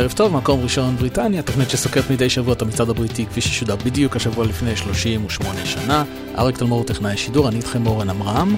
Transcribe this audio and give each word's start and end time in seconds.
ערב 0.00 0.12
טוב, 0.12 0.36
מקום 0.36 0.60
ראשון 0.62 0.96
בריטניה, 0.96 1.42
תוכנית 1.42 1.70
שסוקרת 1.70 2.10
מדי 2.10 2.30
שבוע 2.30 2.54
את 2.54 2.62
המצעד 2.62 2.90
הבריטי 2.90 3.26
כפי 3.26 3.40
ששודר 3.40 3.76
בדיוק 3.76 4.16
השבוע 4.16 4.46
לפני 4.46 4.76
38 4.76 5.66
שנה. 5.66 6.04
אריק 6.38 6.58
תלמור 6.58 6.84
טכנאי 6.84 7.16
שידור, 7.16 7.48
אני 7.48 7.56
איתכם 7.56 7.86
אורן 7.86 8.10
עמרם, 8.10 8.56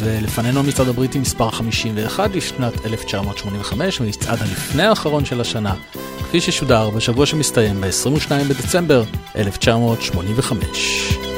ולפנינו 0.00 0.60
המצעד 0.60 0.88
הבריטי 0.88 1.18
מספר 1.18 1.50
51 1.50 2.30
לשנת 2.34 2.86
1985, 2.86 4.00
ומצעד 4.00 4.38
הלפני 4.42 4.82
האחרון 4.82 5.24
של 5.24 5.40
השנה, 5.40 5.74
כפי 6.18 6.40
ששודר 6.40 6.90
בשבוע 6.90 7.26
שמסתיים 7.26 7.80
ב-22 7.80 8.30
בדצמבר 8.48 9.04
1985. 9.36 11.33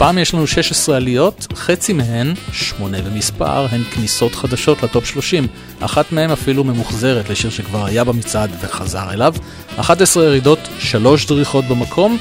הפעם 0.00 0.18
יש 0.18 0.34
לנו 0.34 0.46
16 0.46 0.96
עליות, 0.96 1.46
חצי 1.54 1.92
מהן, 1.92 2.34
שמונה 2.52 3.02
במספר, 3.02 3.66
הן 3.70 3.82
כניסות 3.82 4.34
חדשות 4.34 4.82
לטופ 4.82 5.04
30. 5.04 5.46
אחת 5.80 6.12
מהן 6.12 6.30
אפילו 6.30 6.64
ממוחזרת 6.64 7.30
לשיר 7.30 7.50
שכבר 7.50 7.84
היה 7.84 8.04
במצעד 8.04 8.50
וחזר 8.60 9.12
אליו. 9.12 9.34
11 9.76 10.24
ירידות, 10.24 10.58
שלוש 10.78 11.26
דריכות 11.26 11.64
במקום, 11.64 12.18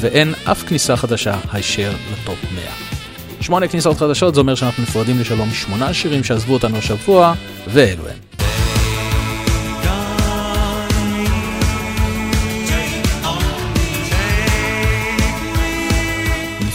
ואין 0.00 0.34
אף 0.44 0.62
כניסה 0.62 0.96
חדשה 0.96 1.38
הישר 1.52 1.92
לטופ 2.12 2.38
100. 2.54 2.64
שמונה 3.40 3.68
כניסות 3.68 3.96
חדשות, 3.96 4.34
זה 4.34 4.40
אומר 4.40 4.54
שאנחנו 4.54 4.82
נפרדים 4.82 5.20
לשלום 5.20 5.48
משמונה 5.48 5.94
שירים 5.94 6.24
שעזבו 6.24 6.52
אותנו 6.52 6.76
השבוע, 6.76 7.34
ואלו 7.66 8.08
הם. 8.08 8.47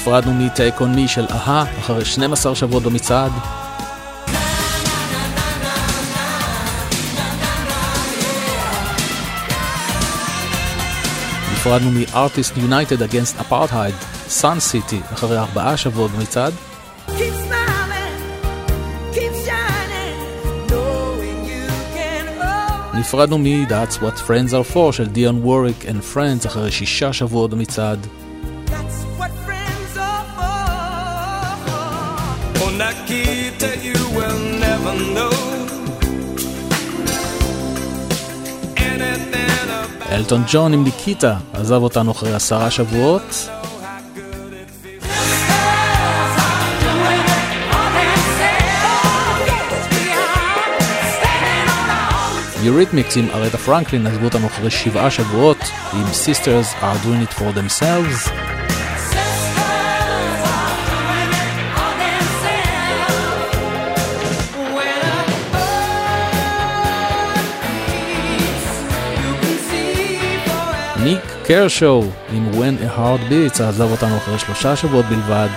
נפרדנו 0.03 0.47
Me 0.95 1.07
של 1.07 1.25
אהה 1.31 1.65
אחרי 1.79 2.05
12 2.05 2.55
שבועות 2.55 2.83
במצעד. 2.83 3.31
נפרדנו 11.53 11.91
מ-Artist 11.91 12.57
United 12.57 13.11
Against 13.11 13.51
Apartheid, 13.51 13.93
Sun 14.41 14.59
City, 14.71 15.13
אחרי 15.13 15.37
ארבעה 15.37 15.77
שבועות 15.77 16.11
במצעד. 16.11 16.53
נפרדנו 22.93 23.37
מ-That's 23.37 23.95
What 23.95 24.19
Friends 24.27 24.51
Are 24.51 24.75
For 24.75 24.91
של 24.91 25.07
דיון 25.07 25.39
ווריק 25.43 25.85
and 25.85 26.15
Friends 26.15 26.47
אחרי 26.47 26.71
שישה 26.71 27.13
שבועות 27.13 27.51
במצעד. 27.51 28.07
אלטון 40.11 40.43
ג'ון 40.51 40.73
עם 40.73 40.83
ניקיטה 40.83 41.35
עזב 41.53 41.75
אותנו 41.83 42.11
אחרי 42.11 42.33
עשרה 42.33 42.71
שבועות. 42.71 43.49
יוריתמיקס 52.63 53.17
עם 53.17 53.27
ארטה 53.33 53.57
פרנקלין 53.57 54.07
עזבו 54.07 54.25
אותנו 54.25 54.47
אחרי 54.47 54.69
שבעה 54.69 55.11
שבועות 55.11 55.57
עם 55.93 56.03
Sisters 56.03 56.83
are 56.83 57.05
doing 57.05 57.27
it 57.27 57.33
for 57.33 57.51
themselves. 57.51 58.62
קרשו 71.45 72.03
עם 72.29 72.51
When 72.51 72.83
a 72.83 72.97
Heart 72.97 73.31
Beats 73.31 73.63
עזב 73.63 73.91
אותנו 73.91 74.17
אחרי 74.17 74.39
שלושה 74.39 74.75
שבועות 74.75 75.05
בלבד. 75.05 75.49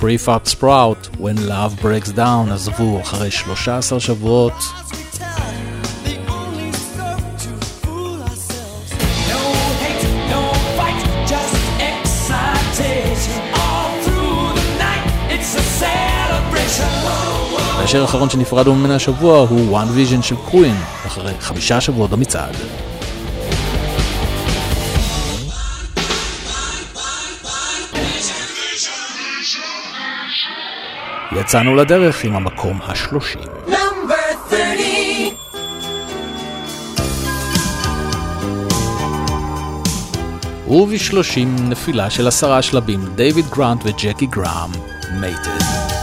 Prefab 0.00 0.48
Sprout, 0.48 1.20
When 1.20 1.38
Love 1.38 1.74
Breaks 1.82 2.12
Down 2.16 2.52
עזבו 2.52 3.00
אחרי 3.00 3.30
13 3.30 4.00
שבועות. 4.00 4.81
השיר 17.92 18.02
האחרון 18.02 18.30
שנפרדנו 18.30 18.74
ממנה 18.74 18.94
השבוע 18.94 19.38
הוא 19.38 19.80
One 19.80 19.84
Vision 19.84 20.22
של 20.22 20.36
קווין, 20.36 20.74
אחרי 21.06 21.32
חמישה 21.40 21.80
שבועות 21.80 22.10
במצעד. 22.10 22.56
יצאנו 31.32 31.76
לדרך 31.76 32.24
עם 32.24 32.34
המקום 32.34 32.78
השלושים. 32.82 33.42
ובשלושים 40.68 41.56
נפילה 41.68 42.10
של 42.10 42.28
עשרה 42.28 42.62
שלבים, 42.62 43.00
דייוויד 43.14 43.46
גרנט 43.50 43.80
וג'קי 43.84 44.26
גראם, 44.26 44.70
מייטד. 45.20 46.01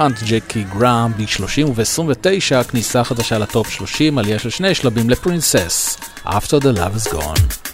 גרנט, 0.00 0.22
ג'קי 0.22 0.64
גראם, 0.64 1.12
ב-30 1.12 1.66
וב-29 1.66 2.64
כניסה 2.70 3.04
חדשה 3.04 3.38
לטופ 3.38 3.70
30, 3.70 4.18
עלייה 4.18 4.38
של 4.38 4.50
שני 4.50 4.74
שלבים 4.74 5.10
לפרינסס, 5.10 5.98
After 6.26 6.60
the 6.60 6.76
Love 6.76 7.08
is 7.08 7.12
Gone. 7.12 7.69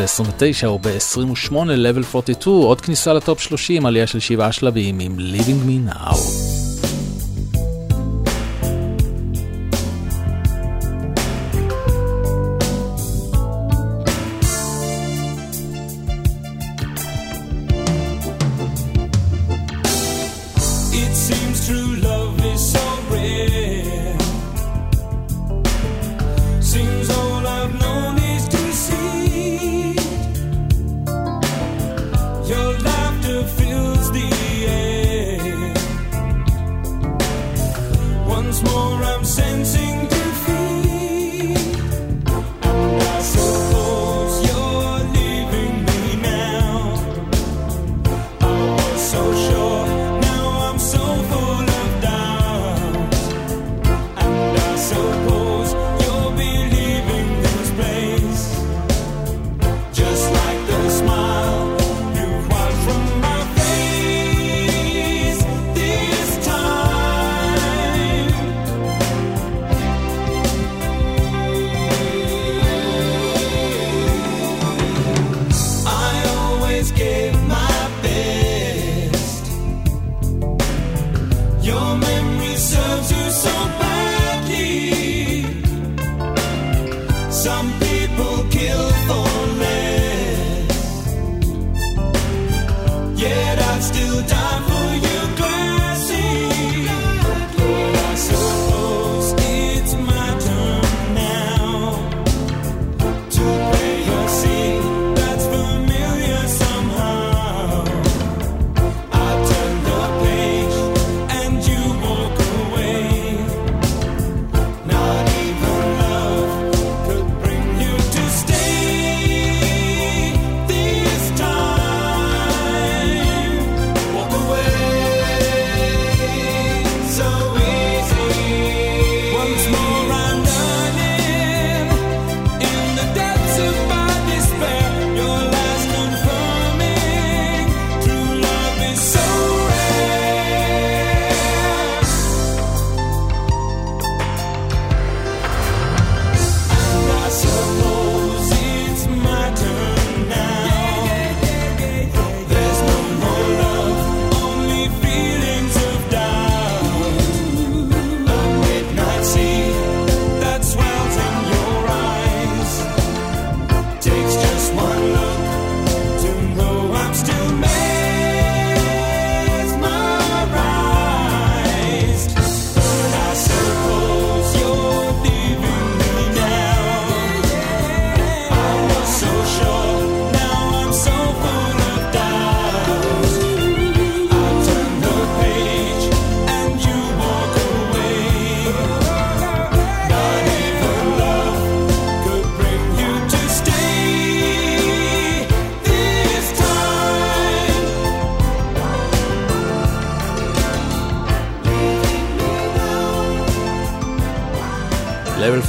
ב-29 0.00 0.66
או 0.66 0.78
ב-28 0.78 1.52
level 1.52 2.16
42, 2.16 2.56
עוד 2.56 2.80
כניסה 2.80 3.12
לטופ 3.12 3.40
30, 3.40 3.86
עלייה 3.86 4.06
של 4.06 4.20
שבעה 4.20 4.52
שלבים 4.52 5.00
עם 5.00 5.18
Living 5.18 5.68
Me 5.68 5.94
Now. 5.94 6.39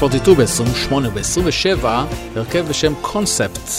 42 0.02 0.38
ב-28 0.38 0.94
וב-27, 0.94 1.86
הרכב 2.36 2.66
בשם 2.70 2.94
קונספט, 3.02 3.70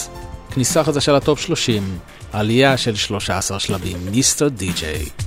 כניסה 0.51 0.83
חדשה 0.83 1.11
לטופ 1.11 1.39
30, 1.39 1.99
עלייה 2.33 2.77
של 2.77 2.95
13 2.95 3.59
שלבים, 3.59 3.97
מיסטר 4.11 4.47
די-ג'יי. 4.47 5.22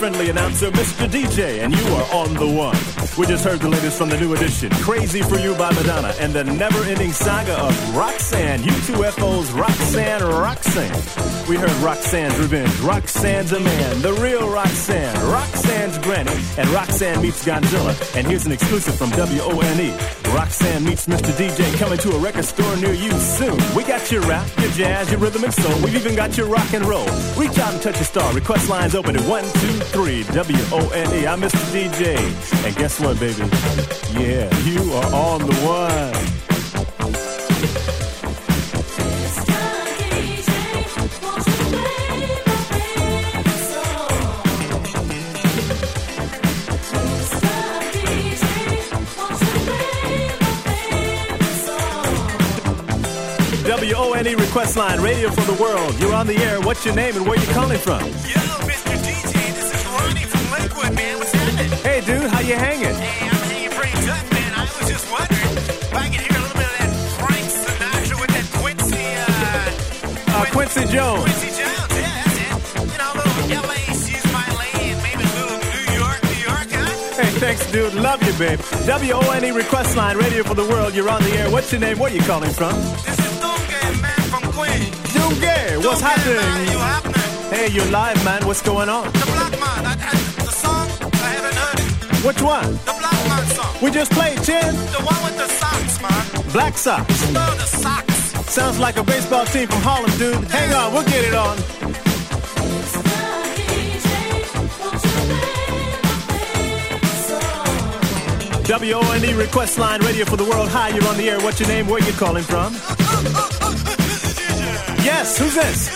Friendly 0.00 0.30
announcer, 0.30 0.70
Mr. 0.70 1.06
DJ, 1.06 1.62
and 1.62 1.76
you 1.76 1.86
are 1.92 2.14
on 2.14 2.32
the 2.32 2.46
one. 2.46 2.74
We 3.18 3.26
just 3.26 3.44
heard 3.44 3.60
the 3.60 3.68
latest 3.68 3.98
from 3.98 4.08
the 4.08 4.18
new 4.18 4.32
edition, 4.32 4.70
Crazy 4.76 5.20
for 5.20 5.38
You 5.38 5.54
by 5.56 5.70
Madonna, 5.74 6.14
and 6.18 6.32
the 6.32 6.42
never 6.42 6.82
ending 6.84 7.12
saga 7.12 7.52
of 7.52 7.94
Roxanne, 7.94 8.60
U2FO's 8.60 9.52
Roxanne 9.52 10.22
Roxanne. 10.22 11.46
We 11.46 11.56
heard 11.56 11.70
Roxanne's 11.84 12.38
Revenge, 12.38 12.80
Roxanne's 12.80 13.52
a 13.52 13.60
Man, 13.60 14.00
the 14.00 14.14
real 14.14 14.48
Roxanne, 14.48 15.14
Roxanne's 15.30 15.98
Granny, 15.98 16.32
and 16.56 16.66
Roxanne 16.70 17.20
meets 17.20 17.44
Godzilla. 17.44 18.16
And 18.16 18.26
here's 18.26 18.46
an 18.46 18.52
exclusive 18.52 18.94
from 18.94 19.10
WONE. 19.10 20.19
Roxanne 20.34 20.84
meets 20.84 21.06
Mr. 21.06 21.32
DJ 21.32 21.76
coming 21.78 21.98
to 21.98 22.10
a 22.12 22.18
record 22.18 22.44
store 22.44 22.76
near 22.76 22.92
you 22.92 23.10
soon. 23.12 23.58
We 23.74 23.82
got 23.84 24.10
your 24.12 24.22
rap, 24.22 24.46
your 24.58 24.70
jazz, 24.70 25.10
your 25.10 25.18
rhythm 25.18 25.44
and 25.44 25.52
soul. 25.52 25.74
We've 25.82 25.96
even 25.96 26.14
got 26.14 26.36
your 26.36 26.46
rock 26.46 26.72
and 26.72 26.84
roll. 26.84 27.06
Reach 27.36 27.58
out 27.58 27.72
and 27.72 27.82
touch 27.82 28.00
a 28.00 28.04
star. 28.04 28.32
Request 28.32 28.68
lines 28.68 28.94
open 28.94 29.16
at 29.16 29.26
123 29.28 30.22
W-O-N-E. 30.34 31.26
I'm 31.26 31.40
Mr. 31.40 31.64
DJ. 31.72 32.16
And 32.66 32.76
guess 32.76 33.00
what, 33.00 33.18
baby? 33.18 33.42
Yeah, 34.18 34.56
you 34.60 34.92
are 34.92 35.14
on 35.14 35.40
the 35.40 35.54
one. 35.66 36.29
W-O-N-E 54.30 54.46
request 54.46 54.76
line, 54.76 55.00
radio 55.00 55.28
for 55.30 55.40
the 55.52 55.60
world. 55.60 55.98
You're 55.98 56.14
on 56.14 56.26
the 56.26 56.36
air. 56.36 56.60
What's 56.60 56.84
your 56.84 56.94
name 56.94 57.16
and 57.16 57.26
where 57.26 57.38
you 57.38 57.46
calling 57.48 57.78
from? 57.78 58.00
Yo, 58.00 58.38
Mr. 58.62 58.94
DJ, 59.02 59.32
this 59.54 59.74
is 59.74 59.86
Ronnie 59.86 60.22
from 60.24 60.44
Lakewood, 60.52 60.94
man. 60.94 61.18
What's 61.18 61.32
happening? 61.32 61.70
Hey, 61.82 62.00
dude, 62.00 62.30
how 62.30 62.40
you 62.40 62.54
hanging? 62.54 62.94
Hey, 62.94 63.26
I'm 63.26 63.42
hanging 63.50 63.70
pretty 63.70 63.92
tough, 64.06 64.30
man. 64.32 64.52
I 64.54 64.62
was 64.78 64.88
just 64.88 65.10
wondering 65.10 65.56
if 65.58 65.94
I 65.94 66.06
could 66.10 66.20
hear 66.22 66.36
a 66.38 66.42
little 66.42 66.58
bit 66.58 66.70
of 66.70 66.76
that 66.78 66.92
Frank 67.18 67.46
Sinatra 67.50 68.16
with 68.20 68.30
that 68.30 68.46
Quincy, 68.60 69.06
uh, 69.18 70.38
Uh, 70.38 70.44
Quincy 70.54 70.84
Jones. 70.94 71.22
Quincy 71.26 71.50
Jones. 71.58 71.90
Yeah, 71.90 72.22
that's 72.22 72.38
it. 72.38 72.86
You 72.86 72.98
know, 73.02 73.10
a 73.10 73.18
little 73.18 73.66
LA, 73.66 73.82
she's 73.98 74.26
my 74.30 74.46
lady, 74.62 74.94
and 74.94 75.00
maybe 75.02 75.24
a 75.26 75.32
little 75.42 75.58
New 75.58 75.86
York, 75.98 76.18
New 76.22 76.38
York, 76.46 76.66
huh? 76.70 77.18
Hey, 77.18 77.30
thanks, 77.42 77.66
dude. 77.72 77.94
Love 77.94 78.22
you, 78.22 78.34
babe. 78.38 78.60
W-O-N-E 78.86 79.50
request 79.50 79.96
line, 79.96 80.16
radio 80.16 80.44
for 80.44 80.54
the 80.54 80.66
world. 80.70 80.94
You're 80.94 81.10
on 81.10 81.22
the 81.24 81.32
air. 81.34 81.50
What's 81.50 81.72
your 81.72 81.80
name? 81.80 81.98
Where 81.98 82.12
you 82.12 82.22
calling 82.22 82.50
from? 82.54 82.78
Dunga, 85.30 85.86
what's 85.86 86.02
Dunga, 86.02 86.34
man, 86.34 86.72
you 86.72 86.78
happening? 86.78 87.56
Hey, 87.56 87.68
you're 87.68 87.86
live, 87.86 88.24
man. 88.24 88.44
What's 88.46 88.62
going 88.62 88.88
on? 88.88 89.06
The 89.12 89.26
Black 89.26 89.52
Man, 89.52 89.86
I, 89.86 89.92
I, 89.92 90.16
the 90.42 90.50
song, 90.50 90.88
I 91.14 91.30
haven't 91.36 91.54
heard 91.54 91.78
it. 91.78 92.26
Which 92.26 92.42
one? 92.42 92.72
The 92.72 92.96
Black 92.98 93.28
Man 93.28 93.46
song. 93.46 93.76
We 93.80 93.90
just 93.92 94.10
played, 94.10 94.42
Chin. 94.42 94.74
The 94.74 95.02
one 95.06 95.22
with 95.22 95.36
the 95.38 95.46
socks, 95.46 96.02
man. 96.02 96.52
Black 96.52 96.76
Sox. 96.76 97.06
Oh, 97.08 97.54
the 97.56 97.64
socks. 97.64 98.14
Sounds 98.50 98.80
like 98.80 98.96
a 98.96 99.04
baseball 99.04 99.46
team 99.46 99.68
from 99.68 99.80
Harlem, 99.82 100.10
dude. 100.18 100.34
Hang 100.50 100.74
on, 100.74 100.92
we'll 100.92 101.04
get 101.04 101.24
it 101.24 101.34
on. 101.34 101.56
W-O-N-E 108.64 109.34
request 109.34 109.78
line, 109.78 110.00
radio 110.00 110.24
for 110.24 110.36
the 110.36 110.44
world. 110.44 110.68
Hi, 110.70 110.88
you're 110.88 111.06
on 111.06 111.16
the 111.16 111.30
air. 111.30 111.38
What's 111.40 111.60
your 111.60 111.68
name? 111.68 111.86
Where 111.86 112.02
you 112.02 112.12
calling 112.14 112.42
from? 112.44 112.74
Yes, 115.02 115.38
who's 115.38 115.54
this? 115.54 115.88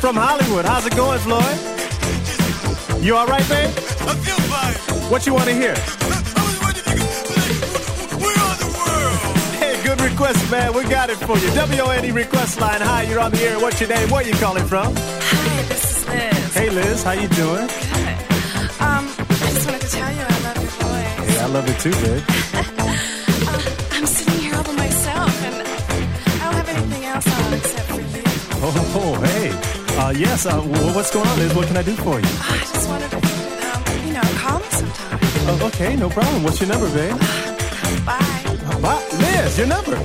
From 0.00 0.16
Hollywood. 0.16 0.64
How's 0.64 0.86
it 0.86 0.96
going, 0.96 1.18
Floyd? 1.20 1.58
You 3.02 3.16
all 3.16 3.26
right, 3.26 3.46
babe? 3.48 3.70
I 3.70 4.14
feel 4.24 4.40
fine. 4.48 5.10
What 5.10 5.26
you 5.26 5.34
want 5.34 5.46
to 5.48 5.54
hear? 5.54 5.74
I 5.76 6.06
was 6.08 6.58
wondering 6.62 6.98
if 6.98 7.04
you 7.04 7.20
could. 7.28 8.22
We're 8.22 8.56
the 8.64 8.70
world. 8.76 9.36
Hey, 9.60 9.82
good 9.84 10.00
request, 10.00 10.50
man. 10.50 10.72
We 10.74 10.84
got 10.84 11.10
it 11.10 11.16
for 11.16 11.36
you. 11.38 11.50
W-O-N-E 11.54 12.10
request 12.12 12.60
line. 12.60 12.80
Hi, 12.80 13.02
you're 13.02 13.20
on 13.20 13.30
the 13.30 13.42
air. 13.42 13.58
What's 13.60 13.80
your 13.80 13.90
name? 13.90 14.08
Where 14.10 14.22
you 14.26 14.32
calling 14.34 14.64
from? 14.66 14.94
Hi, 14.96 15.62
this 15.68 15.98
is 15.98 16.08
Liz. 16.08 16.54
Hey, 16.54 16.70
Liz. 16.70 17.02
How 17.02 17.12
you 17.12 17.28
doing? 17.28 17.66
Good. 17.66 18.16
Um, 18.80 19.04
I 19.18 19.50
just 19.52 19.66
wanted 19.66 19.82
to 19.82 19.90
tell 19.90 20.12
you 20.12 20.22
I 20.22 20.40
love 20.44 20.56
your 20.62 20.70
voice. 20.70 21.28
Hey, 21.28 21.38
I 21.40 21.46
love 21.46 21.68
it 21.68 21.78
too, 21.80 21.92
babe. 21.92 22.22
Oh, 28.66 28.72
oh, 28.96 29.20
hey. 29.20 29.50
Uh, 29.98 30.10
yes, 30.16 30.46
uh, 30.46 30.58
what's 30.94 31.12
going 31.12 31.28
on, 31.28 31.38
Liz? 31.38 31.54
What 31.54 31.66
can 31.66 31.76
I 31.76 31.82
do 31.82 31.94
for 31.96 32.18
you? 32.18 32.26
I 32.26 32.56
just 32.60 32.88
wanted 32.88 33.10
to, 33.10 33.16
you 33.18 33.68
um, 33.68 34.06
you 34.06 34.12
know, 34.14 34.22
call 34.40 34.58
me 34.58 34.64
sometime. 34.70 35.18
Oh, 35.46 35.66
okay, 35.66 35.96
no 35.96 36.08
problem. 36.08 36.42
What's 36.42 36.60
your 36.60 36.70
number, 36.70 36.88
babe? 36.94 37.14
Bye. 38.06 38.18
Uh, 38.64 38.80
Bye. 38.80 39.06
Liz, 39.18 39.58
your 39.58 39.66
number. 39.66 40.00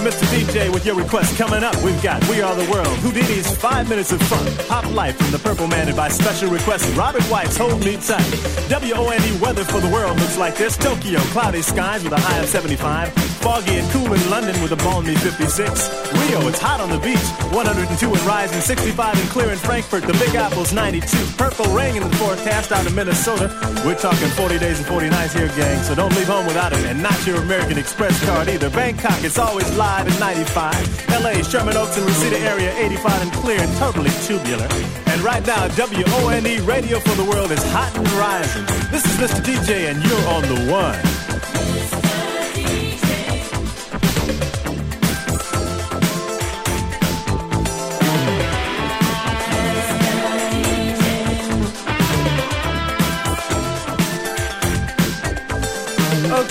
Mr. 0.00 0.24
DJ, 0.32 0.72
with 0.72 0.86
your 0.86 0.94
request 0.94 1.36
coming 1.36 1.62
up. 1.62 1.76
We've 1.82 2.02
got 2.02 2.26
We 2.28 2.40
Are 2.40 2.54
the 2.54 2.70
World, 2.70 2.96
Houdini's 3.00 3.54
Five 3.56 3.88
Minutes 3.88 4.12
of 4.12 4.22
Fun, 4.22 4.46
Pop 4.66 4.90
Life 4.94 5.16
from 5.16 5.30
the 5.30 5.38
Purple 5.38 5.68
Man, 5.68 5.88
and 5.88 5.96
by 5.96 6.08
special 6.08 6.50
request, 6.50 6.94
Robert 6.96 7.22
White's 7.24 7.56
Hold 7.56 7.84
Me 7.84 7.96
Tight. 7.96 8.66
W-O-N-E 8.68 9.38
weather 9.40 9.64
for 9.64 9.80
the 9.80 9.88
world 9.88 10.18
looks 10.18 10.38
like 10.38 10.56
this. 10.56 10.76
Tokyo, 10.76 11.20
cloudy 11.32 11.62
skies 11.62 12.02
with 12.02 12.12
a 12.12 12.20
high 12.20 12.38
of 12.38 12.46
75. 12.46 13.29
Foggy 13.40 13.80
and 13.80 13.90
cool 13.90 14.12
in 14.12 14.20
London 14.28 14.54
with 14.60 14.72
a 14.72 14.76
balmy 14.76 15.14
56. 15.14 15.88
Rio, 16.12 16.46
it's 16.48 16.60
hot 16.60 16.80
on 16.80 16.90
the 16.90 17.00
beach, 17.00 17.24
102 17.56 18.12
and 18.12 18.22
rising, 18.28 18.60
65 18.60 19.18
and 19.18 19.28
clear 19.30 19.50
in 19.50 19.56
Frankfurt. 19.56 20.02
The 20.04 20.12
Big 20.20 20.34
Apple's 20.34 20.72
92. 20.74 21.08
Purple 21.38 21.64
rain 21.72 21.96
in 21.96 22.02
the 22.04 22.14
forecast 22.16 22.70
out 22.70 22.86
of 22.86 22.94
Minnesota. 22.94 23.48
We're 23.84 23.96
talking 23.96 24.28
40 24.36 24.58
days 24.58 24.78
and 24.78 24.86
40 24.86 25.08
nights 25.08 25.32
here, 25.32 25.48
gang, 25.56 25.82
so 25.82 25.94
don't 25.94 26.14
leave 26.16 26.28
home 26.28 26.46
without 26.46 26.72
it. 26.74 26.84
And 26.84 27.02
not 27.02 27.16
your 27.26 27.40
American 27.40 27.78
Express 27.78 28.22
card 28.26 28.48
either. 28.48 28.68
Bangkok, 28.68 29.24
it's 29.24 29.38
always 29.38 29.68
live 29.76 30.06
at 30.06 30.20
95. 30.20 30.76
LA, 31.08 31.40
Sherman 31.42 31.76
Oaks 31.76 31.96
and 31.96 32.04
Reseda 32.04 32.38
area, 32.40 32.76
85 32.76 33.22
and 33.22 33.32
clear 33.32 33.60
and 33.60 33.72
totally 33.78 34.10
tubular. 34.28 34.68
And 35.06 35.20
right 35.22 35.44
now, 35.46 35.66
W-O-N-E 35.68 36.60
Radio 36.60 37.00
for 37.00 37.16
the 37.16 37.24
World 37.24 37.50
is 37.52 37.64
hot 37.72 37.96
and 37.96 38.06
rising. 38.20 38.64
This 38.92 39.04
is 39.08 39.16
Mr. 39.16 39.40
DJ, 39.40 39.90
and 39.90 40.04
you're 40.04 40.28
on 40.28 40.42
the 40.42 40.70
one. 40.70 41.19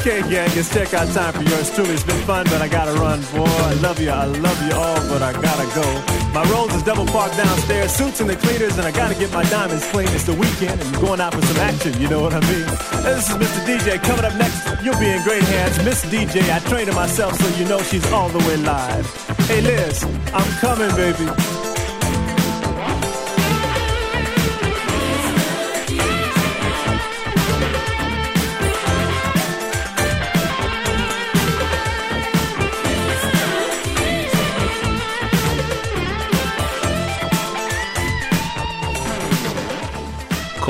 Okay, 0.10 0.28
gang, 0.28 0.50
it's 0.58 0.74
checkout 0.74 1.13
time 1.13 1.34
for 1.34 1.43
yours 1.43 1.69
truly. 1.69 1.91
It's 1.91 2.04
been 2.04 2.19
fun, 2.26 2.43
but 2.45 2.63
I 2.63 2.67
gotta 2.67 2.93
run, 2.93 3.22
boy. 3.30 3.45
I 3.45 3.74
love 3.76 4.00
you, 4.00 4.10
I 4.10 4.26
love 4.26 4.60
you 4.65 4.74
all, 4.74 4.98
but 5.08 5.22
I 5.22 5.34
gotta 5.34 5.69
go. 5.78 5.86
My 6.34 6.41
rolls 6.50 6.74
is 6.74 6.82
double 6.82 7.06
parked 7.06 7.38
downstairs, 7.38 7.91
suits 7.91 8.19
and 8.19 8.28
the 8.28 8.36
cleaners, 8.36 8.76
and 8.80 8.88
I 8.88 8.91
gotta 8.91 9.13
get 9.13 9.32
my 9.32 9.43
diamonds 9.43 9.86
clean. 9.91 10.08
It's 10.08 10.24
the 10.24 10.34
weekend, 10.34 10.82
and 10.82 10.95
going 10.95 11.22
out 11.22 11.36
for 11.36 11.43
some 11.43 11.58
action, 11.58 11.93
you 12.02 12.10
know 12.10 12.24
what 12.24 12.34
I 12.34 12.39
mean? 12.39 12.65
And 13.06 13.06
this 13.06 13.30
is 13.30 13.38
Mr. 13.38 13.62
DJ. 13.67 14.02
Coming 14.02 14.26
up 14.26 14.34
next, 14.34 14.65
you'll 14.84 14.98
be 14.98 15.12
in 15.12 15.22
great 15.22 15.43
hands. 15.43 15.78
Miss 15.86 16.04
DJ, 16.06 16.41
I 16.50 16.58
trained 16.67 16.88
her 16.88 16.95
myself, 16.95 17.39
so 17.39 17.60
you 17.60 17.69
know 17.69 17.78
she's 17.84 18.12
all 18.12 18.30
the 18.30 18.39
way 18.50 18.58
live. 18.58 19.06
Hey, 19.45 19.62
Liz, 19.62 20.04
I'm 20.34 20.52
coming, 20.58 20.89
baby. 20.95 21.68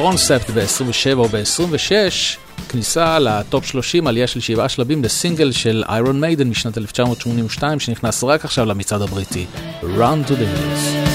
קונספט 0.01 0.49
ב-27 0.49 1.17
או 1.17 1.27
ב-26, 1.27 2.37
כניסה 2.69 3.19
לטופ 3.19 3.65
30, 3.65 4.07
עלייה 4.07 4.27
של 4.27 4.39
שבעה 4.39 4.69
שלבים 4.69 5.03
לסינגל 5.03 5.51
של 5.51 5.83
איירון 5.89 6.21
מיידן 6.21 6.49
משנת 6.49 6.77
1982, 6.77 7.79
שנכנס 7.79 8.23
רק 8.23 8.45
עכשיו 8.45 8.65
למצעד 8.65 9.01
הבריטי, 9.01 9.45
Run 9.81 10.27
to 10.27 10.31
the 10.31 10.33
Hills. 10.33 11.08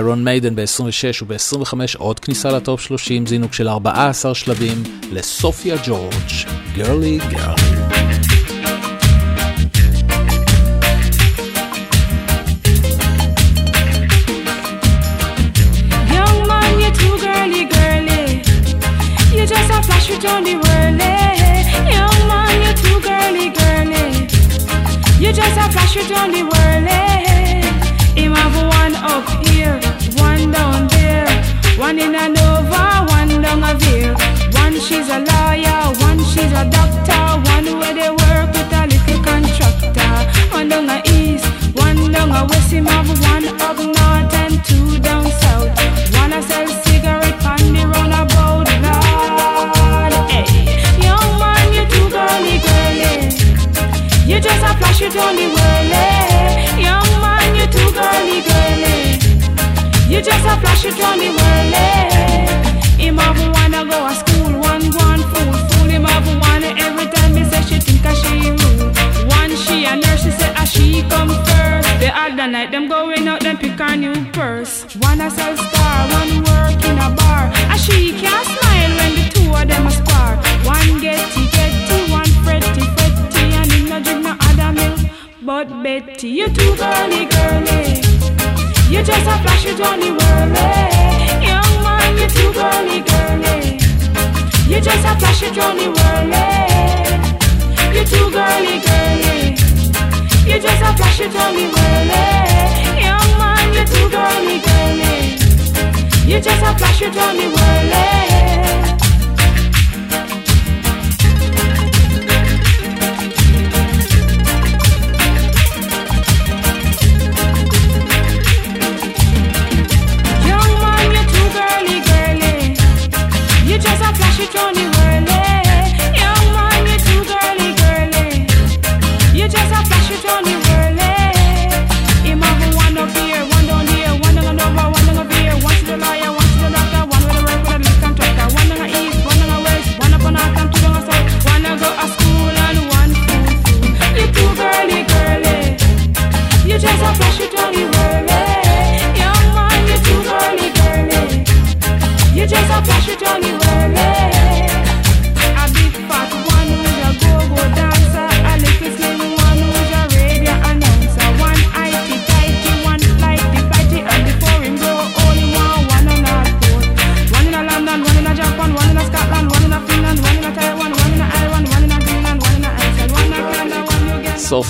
איירון 0.00 0.24
מיידן 0.24 0.56
ב-26 0.56 1.24
וב-25 1.26 1.74
עוד 1.98 2.20
כניסה 2.20 2.50
לטופ 2.50 2.80
30, 2.80 3.26
זינוק 3.26 3.52
של 3.52 3.68
14 3.68 4.34
שלבים 4.34 4.82
לסופיה 5.12 5.76
ג'ורג', 5.86 6.30
גרלי 6.74 7.18
גרלי. 7.18 7.79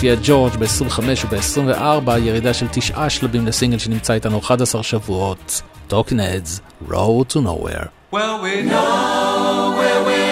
לפי 0.00 0.10
הג'ורג' 0.10 0.52
ב-25 0.56 1.00
וב-24, 1.30 2.10
ירידה 2.18 2.54
של 2.54 2.66
תשעה 2.72 3.10
שלבים 3.10 3.46
לסינגל 3.46 3.78
שנמצא 3.78 4.12
איתנו 4.12 4.38
11 4.38 4.82
שבועות. 4.82 5.62
טוקנדס, 5.88 6.60
Road 6.88 7.32
to 7.32 7.36
Nowhere. 7.36 7.86
Well, 8.12 8.42
we 8.42 8.62
know 8.62 9.74
where 9.78 10.04
we 10.06 10.14
are. 10.24 10.29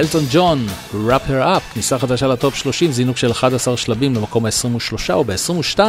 אלטון 0.00 0.24
ג'ון, 0.32 0.66
Wrap 0.92 1.28
Her 1.28 1.56
Up, 1.56 1.74
כניסה 1.74 1.98
חדשה 1.98 2.26
לטופ 2.26 2.54
30, 2.54 2.92
זינוק 2.92 3.16
של 3.16 3.30
11 3.30 3.76
שלבים 3.76 4.14
למקום 4.14 4.46
ה-23, 4.46 5.12
וב-22, 5.14 5.80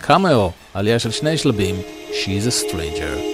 קאמאו, 0.00 0.50
עלייה 0.74 0.98
של 0.98 1.10
שני 1.10 1.38
שלבים, 1.38 1.74
She's 2.10 2.48
a 2.48 2.70
Stranger. 2.70 3.33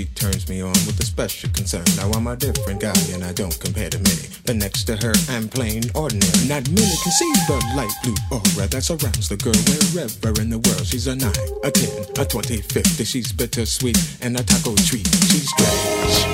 She 0.00 0.06
turns 0.14 0.48
me 0.48 0.62
on 0.62 0.72
with 0.88 0.98
a 0.98 1.04
special 1.04 1.50
concern. 1.50 1.84
Now 1.96 2.10
I'm 2.12 2.26
a 2.26 2.34
different 2.34 2.80
guy, 2.80 2.96
and 3.12 3.22
I 3.22 3.32
don't 3.34 3.52
compare 3.60 3.90
to 3.90 3.98
many. 3.98 4.28
But 4.46 4.56
next 4.56 4.84
to 4.84 4.96
her, 4.96 5.12
I'm 5.28 5.46
plain 5.46 5.82
ordinary. 5.94 6.48
Not 6.48 6.66
many 6.70 6.96
can 7.04 7.12
see 7.20 7.32
the 7.48 7.60
light 7.76 7.92
blue 8.02 8.16
aura 8.32 8.66
that 8.68 8.82
surrounds 8.82 9.28
the 9.28 9.36
girl 9.36 9.52
wherever 9.92 10.40
in 10.40 10.48
the 10.48 10.58
world. 10.58 10.86
She's 10.86 11.06
a 11.06 11.14
nine, 11.14 11.34
a 11.64 11.70
ten, 11.70 11.90
a 12.16 12.24
twenty, 12.24 12.62
fifty. 12.62 13.04
She's 13.04 13.30
bittersweet 13.30 13.98
and 14.22 14.40
a 14.40 14.42
taco 14.42 14.74
treat. 14.88 15.06
She's 15.28 15.50
strange, 15.52 16.24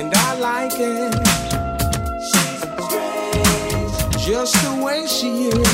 and 0.00 0.12
I 0.12 0.34
like 0.40 0.74
it. 0.74 1.14
She's 2.26 2.58
strange, 2.90 4.26
just 4.26 4.54
the 4.66 4.74
way 4.82 5.06
she 5.06 5.54
is. 5.54 5.70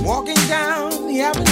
Walking 0.00 0.40
down 0.48 1.06
the 1.06 1.20
avenue. 1.20 1.51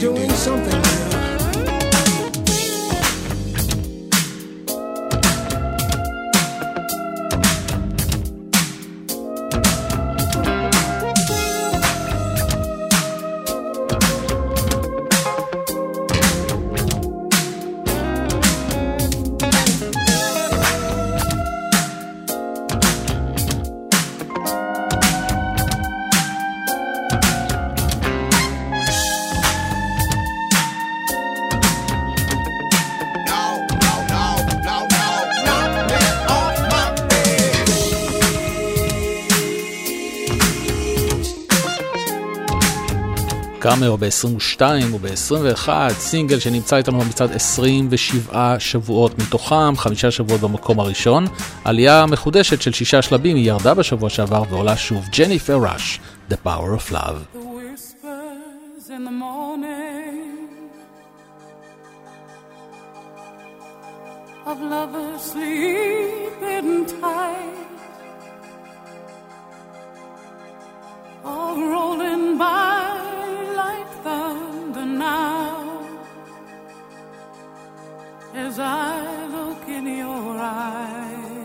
Doing 0.00 0.30
something 0.30 0.97
קאמאו 43.78 43.96
ב-22 43.96 44.62
וב-21, 44.94 45.68
סינגל 45.90 46.38
שנמצא 46.38 46.76
איתנו 46.76 47.00
במצעד 47.00 47.32
27 47.32 48.56
שבועות 48.58 49.18
מתוכם, 49.18 49.76
חמישה 49.76 50.10
שבועות 50.10 50.40
במקום 50.40 50.80
הראשון. 50.80 51.26
עלייה 51.64 52.06
מחודשת 52.06 52.62
של 52.62 52.72
שישה 52.72 53.02
שלבים, 53.02 53.36
היא 53.36 53.48
ירדה 53.48 53.74
בשבוע 53.74 54.10
שעבר 54.10 54.42
ועולה 54.50 54.76
שוב, 54.76 55.04
ג'ניפר 55.18 55.58
ראש, 55.62 56.00
The 56.30 56.34
Power 56.46 56.88
of 56.88 56.92
Love. 56.92 57.36
The 57.36 57.48
of 64.52 64.60
lovers 64.62 65.22
sleeping 65.30 66.86
tight 67.00 67.67
are 71.24 71.56
rolling 71.56 72.38
by 72.38 72.98
like 73.56 73.88
thunder 74.04 74.86
now 74.86 75.98
as 78.34 78.58
I 78.58 79.26
look 79.26 79.68
in 79.68 79.86
your 79.86 80.38
eyes. 80.38 81.38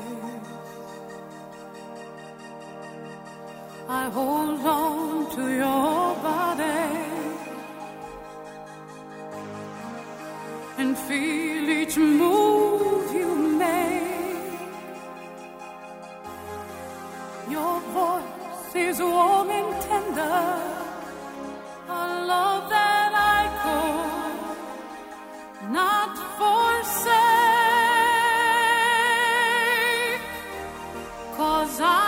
I 3.90 4.10
hold 4.10 4.60
on 4.66 5.36
to 5.36 5.44
your 5.64 6.16
body 6.30 7.14
and 10.78 10.98
feel 10.98 11.70
each 11.70 11.98
move 11.98 13.14
you 13.14 13.36
make. 13.58 14.04
Your 17.50 17.80
voice 17.98 18.33
is 18.76 19.00
warm 19.00 19.50
and 19.52 19.82
tender, 19.82 20.60
a 21.90 22.26
love 22.26 22.70
that 22.70 23.14
I 23.38 23.40
could 23.62 25.72
not 25.72 26.18
forsake. 26.38 27.14
Cause 31.38 31.80
I 31.82 32.03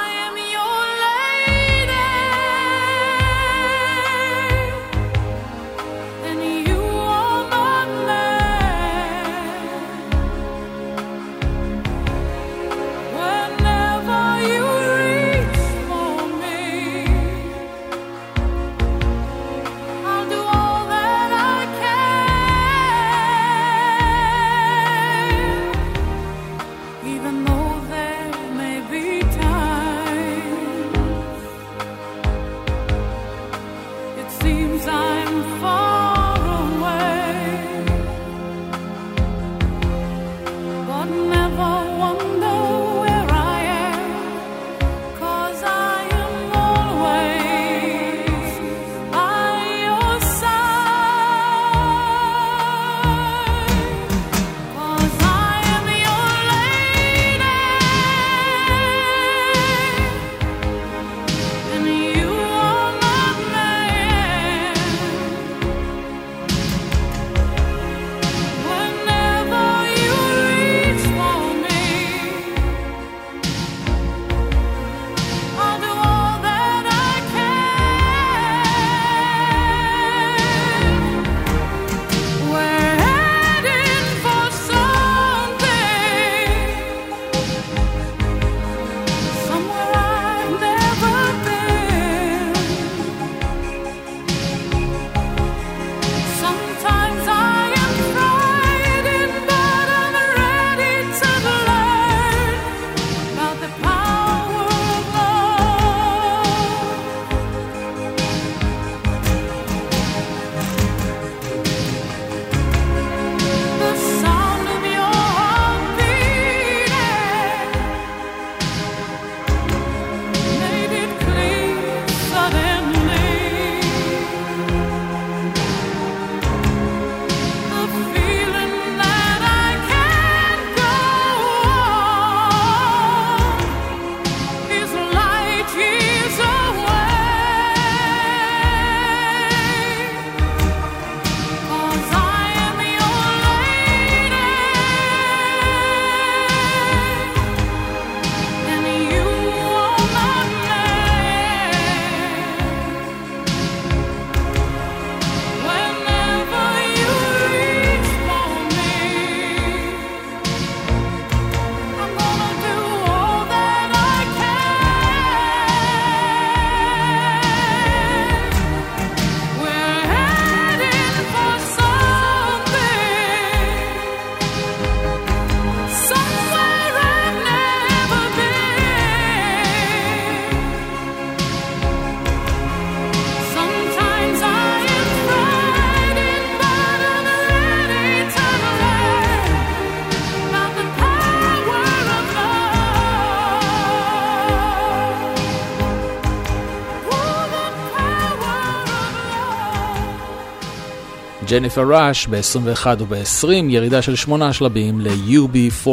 ג'ניפר 201.55 201.83
ראש 201.89 202.27
ב-21 202.27 202.87
וב-20, 202.99 203.47
ירידה 203.69 204.01
של 204.01 204.15
שמונה 204.15 204.53
שלבים 204.53 205.01
ל-UB40, 205.01 205.89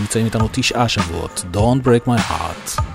נמצאים 0.00 0.24
איתנו 0.24 0.48
תשעה 0.52 0.88
שבועות, 0.88 1.44
Don't 1.52 1.86
Break 1.86 2.08
My 2.08 2.30
Heart. 2.30 2.85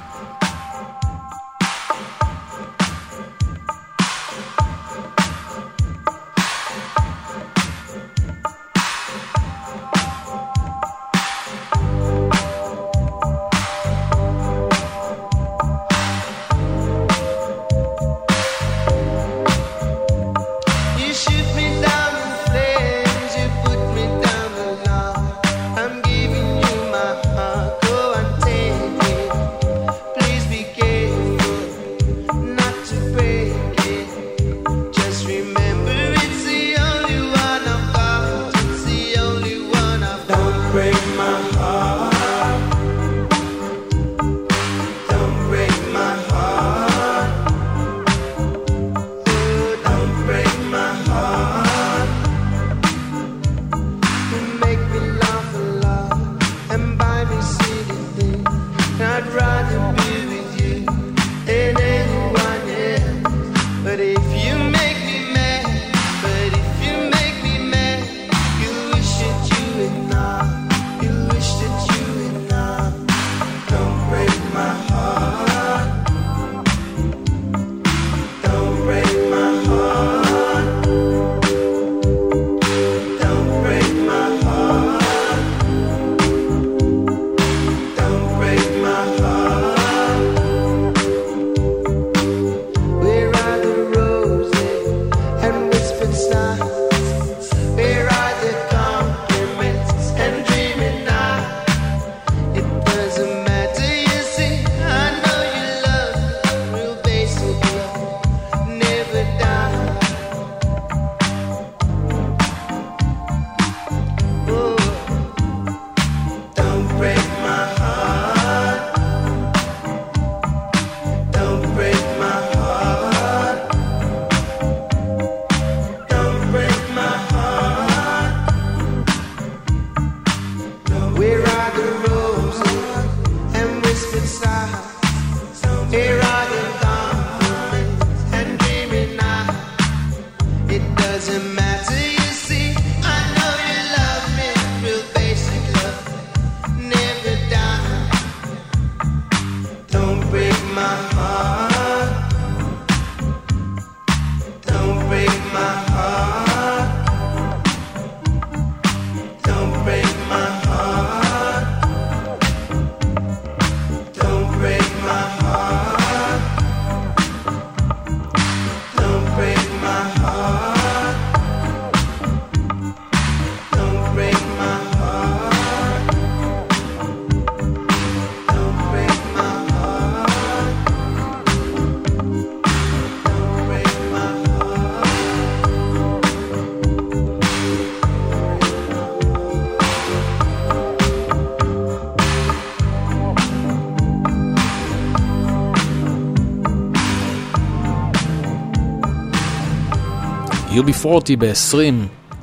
UB40 200.82 201.36
ב-20 201.38 201.76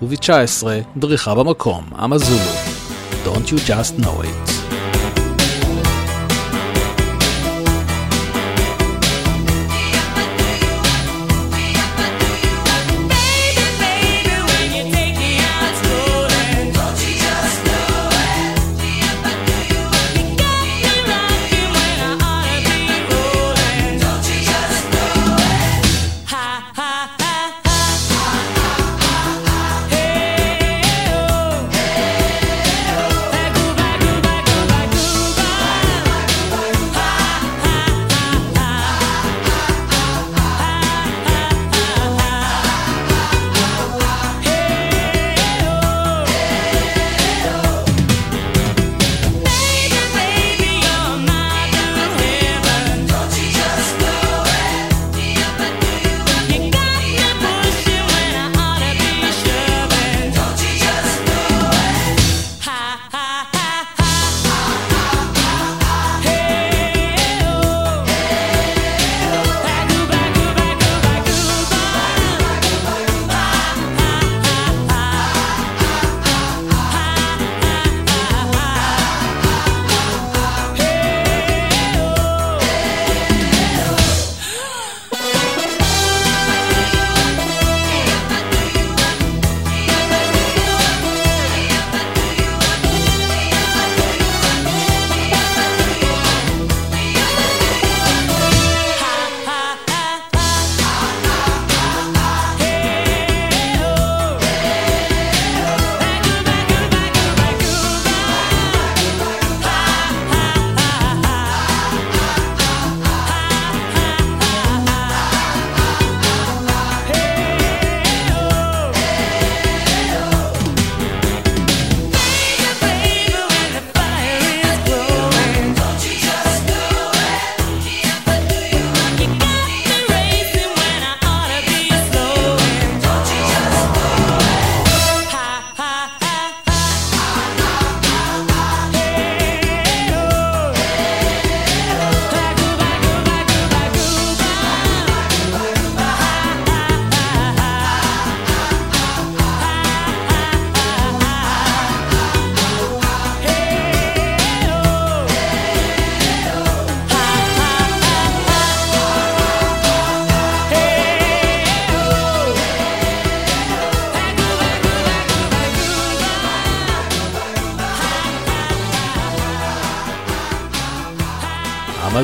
וב-19 0.02 0.66
דריכה 0.96 1.34
במקום, 1.34 1.84
אמזולו. 2.04 2.38
Don't 3.24 3.48
you 3.50 3.58
just 3.68 4.00
know 4.04 4.22
it. 4.22 4.47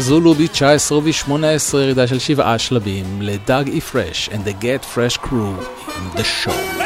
זולו 0.05 0.35
ב-19 0.35 0.95
וב-18 0.95 1.77
ירידה 1.77 2.07
של 2.07 2.19
שבעה 2.19 2.59
שלבים 2.59 3.23
לדאג 3.23 3.69
אי 3.69 3.81
פרש 3.81 4.29
and 4.33 4.49
the 4.49 4.63
get 4.63 4.85
fresh 4.95 5.17
crew 5.17 5.55
in 5.89 6.19
the 6.19 6.25
show. 6.45 6.84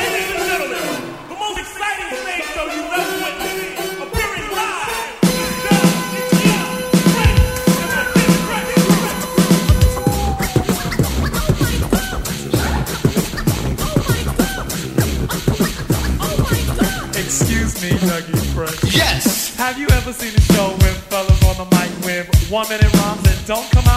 Don't 23.49 23.71
come 23.71 23.88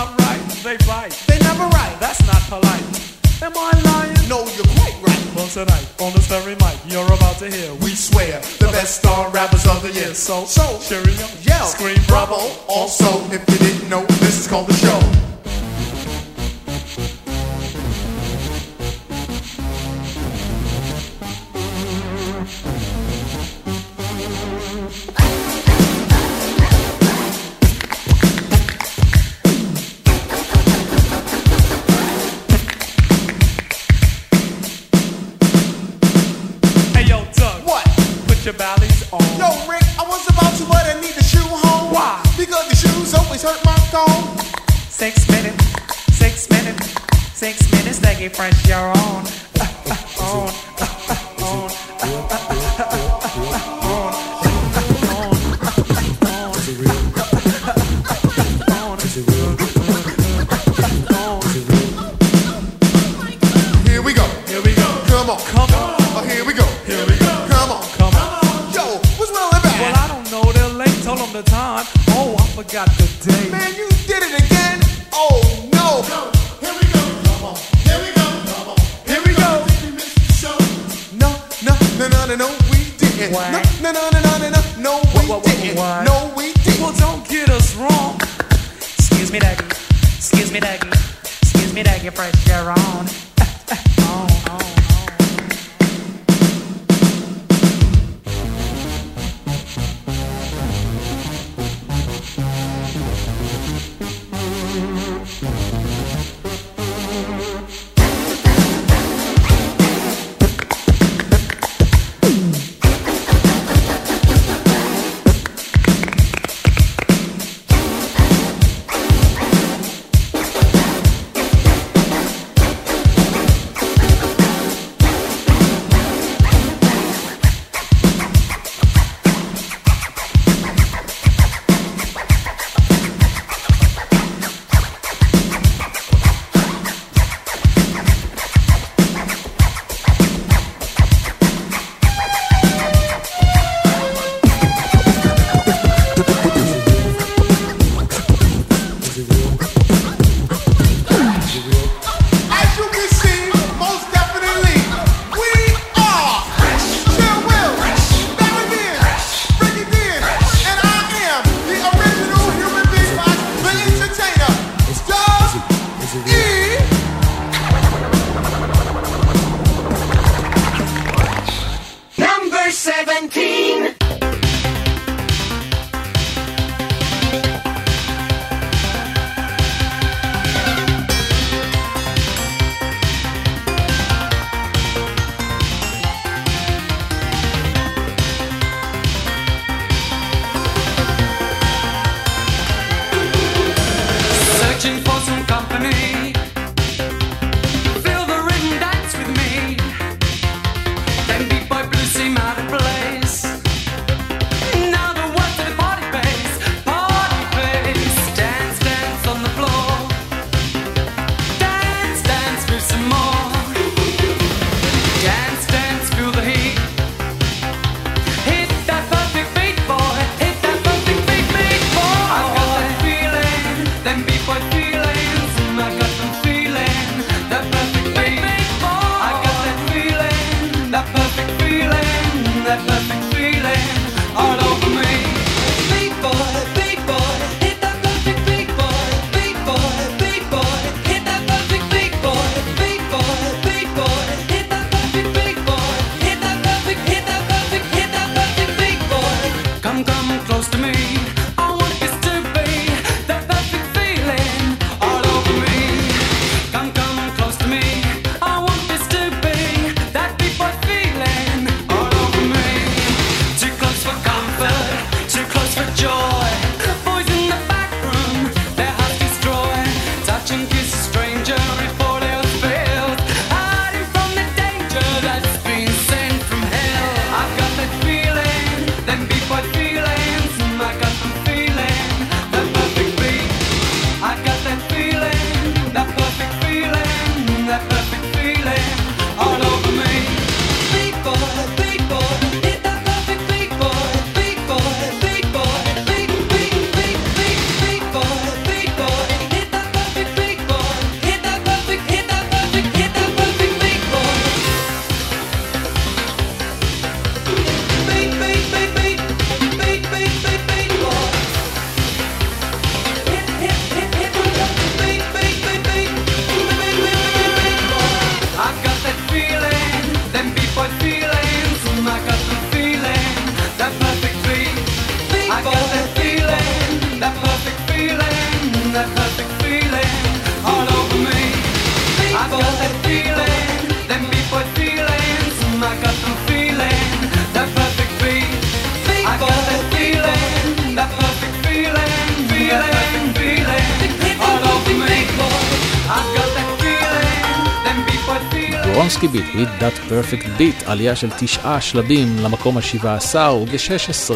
עלייה 350.91 351.15
של 351.15 351.29
תשעה 351.37 351.81
שלבים 351.81 352.35
למקום 352.43 352.77
ה-17 352.77 353.35
וב-16 353.37 354.31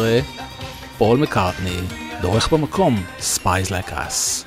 פול 0.98 1.18
מקארטני 1.18 1.80
דורך 2.22 2.52
במקום 2.52 3.02
Spies 3.20 3.68
Like 3.70 3.90
Us. 3.90 4.45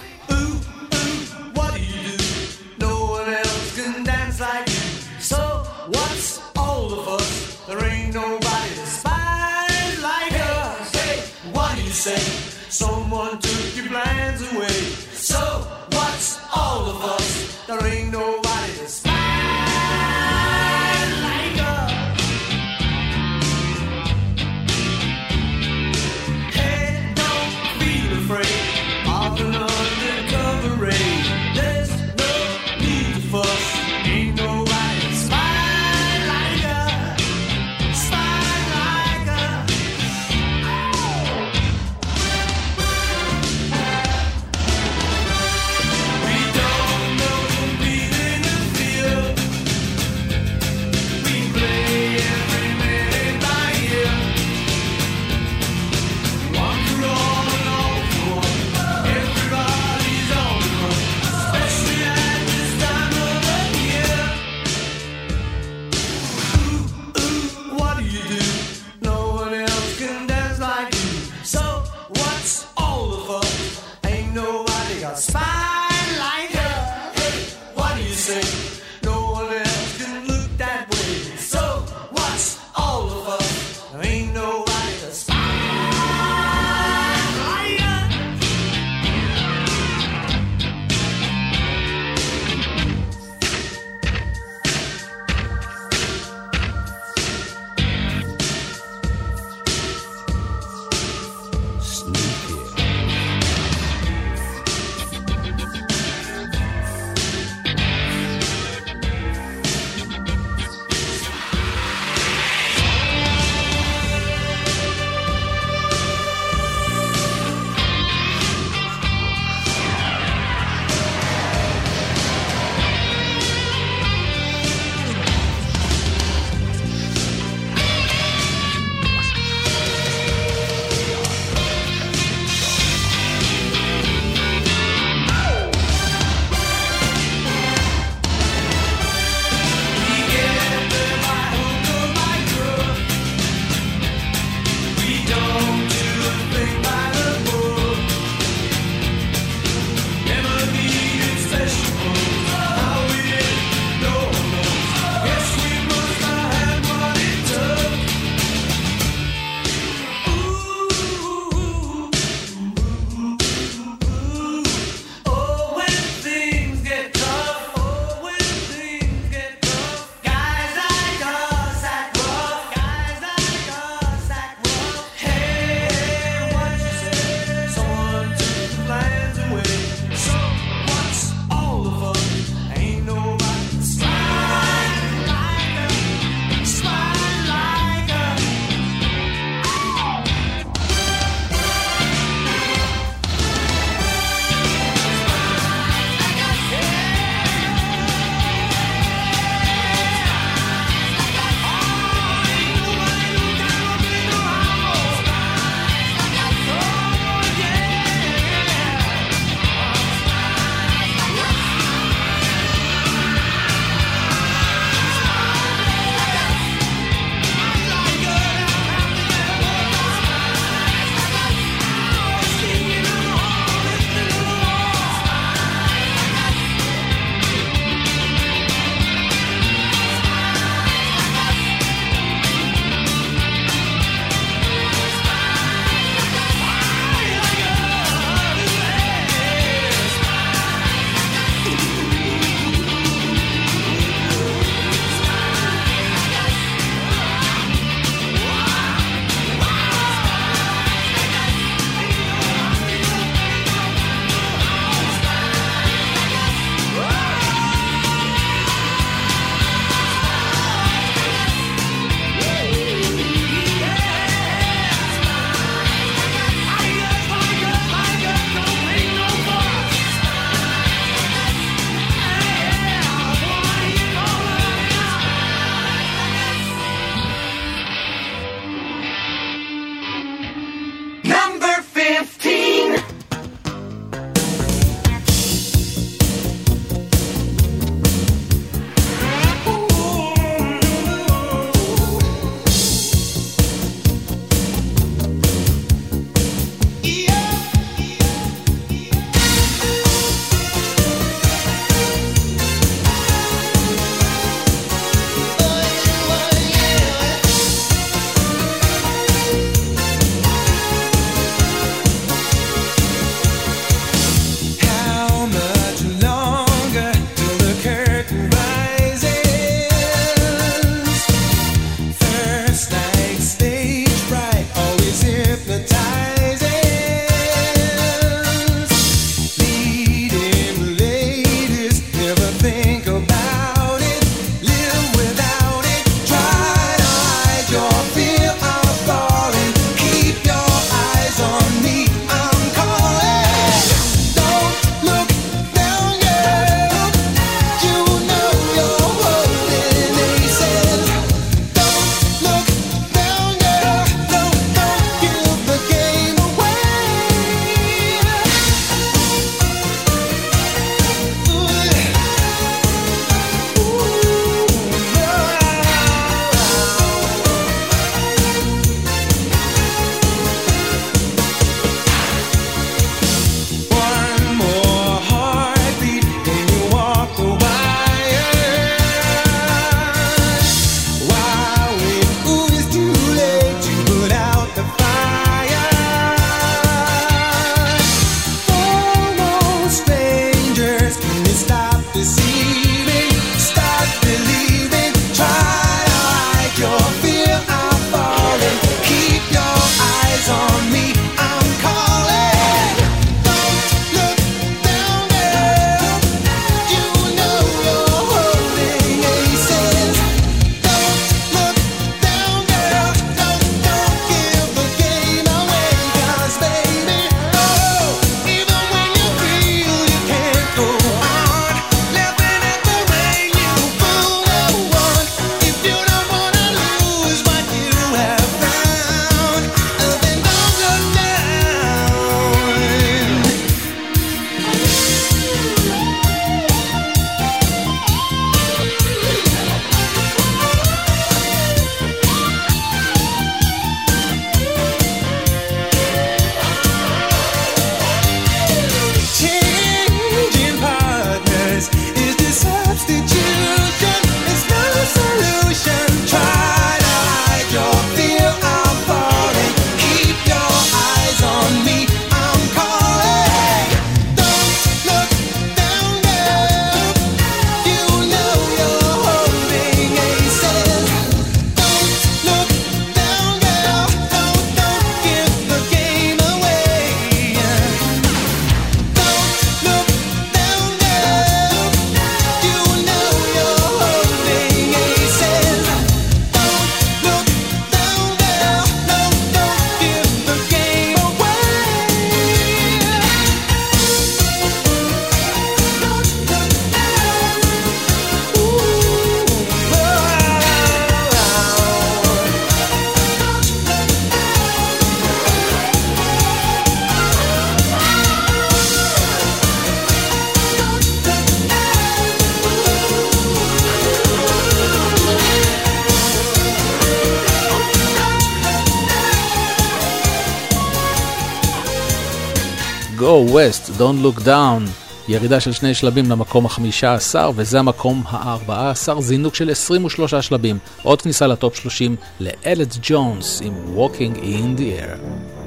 West, 523.47 523.89
Don't 523.99 524.23
Look 524.23 524.45
Down, 524.45 524.89
ירידה 525.27 525.59
של 525.59 525.71
שני 525.71 525.93
שלבים 525.93 526.29
למקום 526.29 526.65
ה-15 526.65 527.35
וזה 527.55 527.79
המקום 527.79 528.23
ה-14, 528.27 529.19
זינוק 529.19 529.55
של 529.55 529.71
23 529.71 530.35
שלבים, 530.35 530.77
עוד 531.03 531.21
כניסה 531.21 531.47
לטופ 531.47 531.75
30 531.75 532.15
לאלד 532.39 532.93
ג'ונס 533.01 533.61
עם 533.63 533.73
Walking 533.97 534.37
in 534.37 534.79
the 534.79 535.01
Air. 535.01 535.58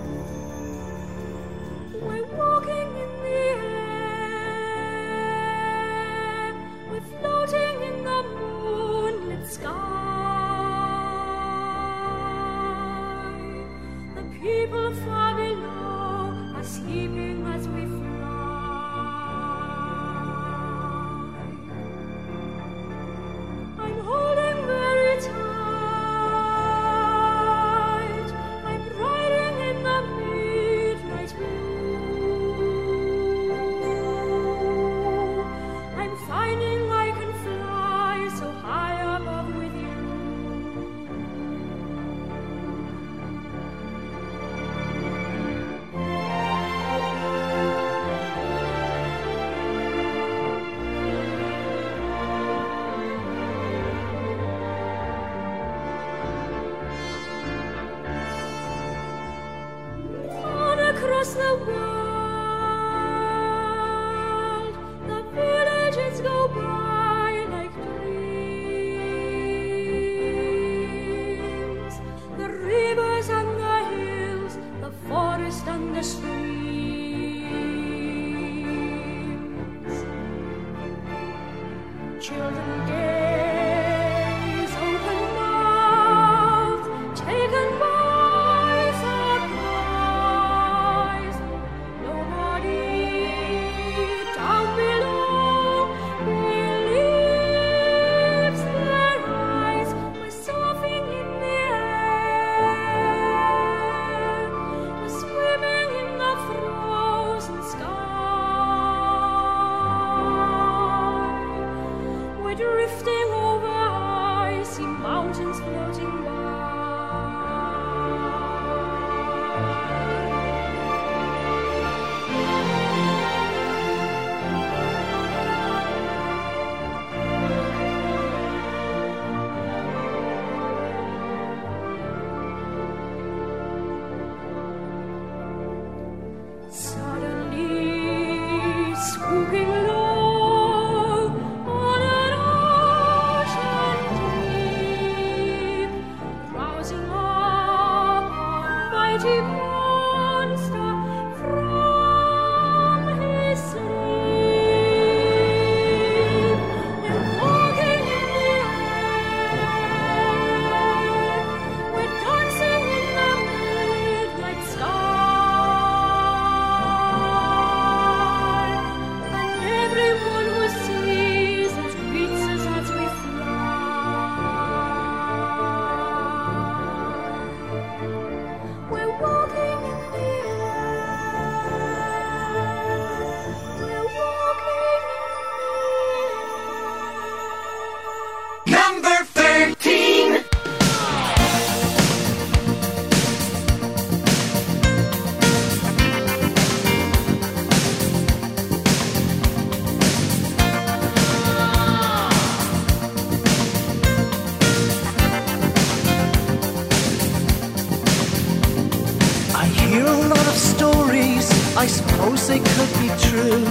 I 211.77 211.87
suppose 211.87 212.47
they 212.49 212.59
could 212.59 212.93
be 213.01 213.09
true. 213.29 213.65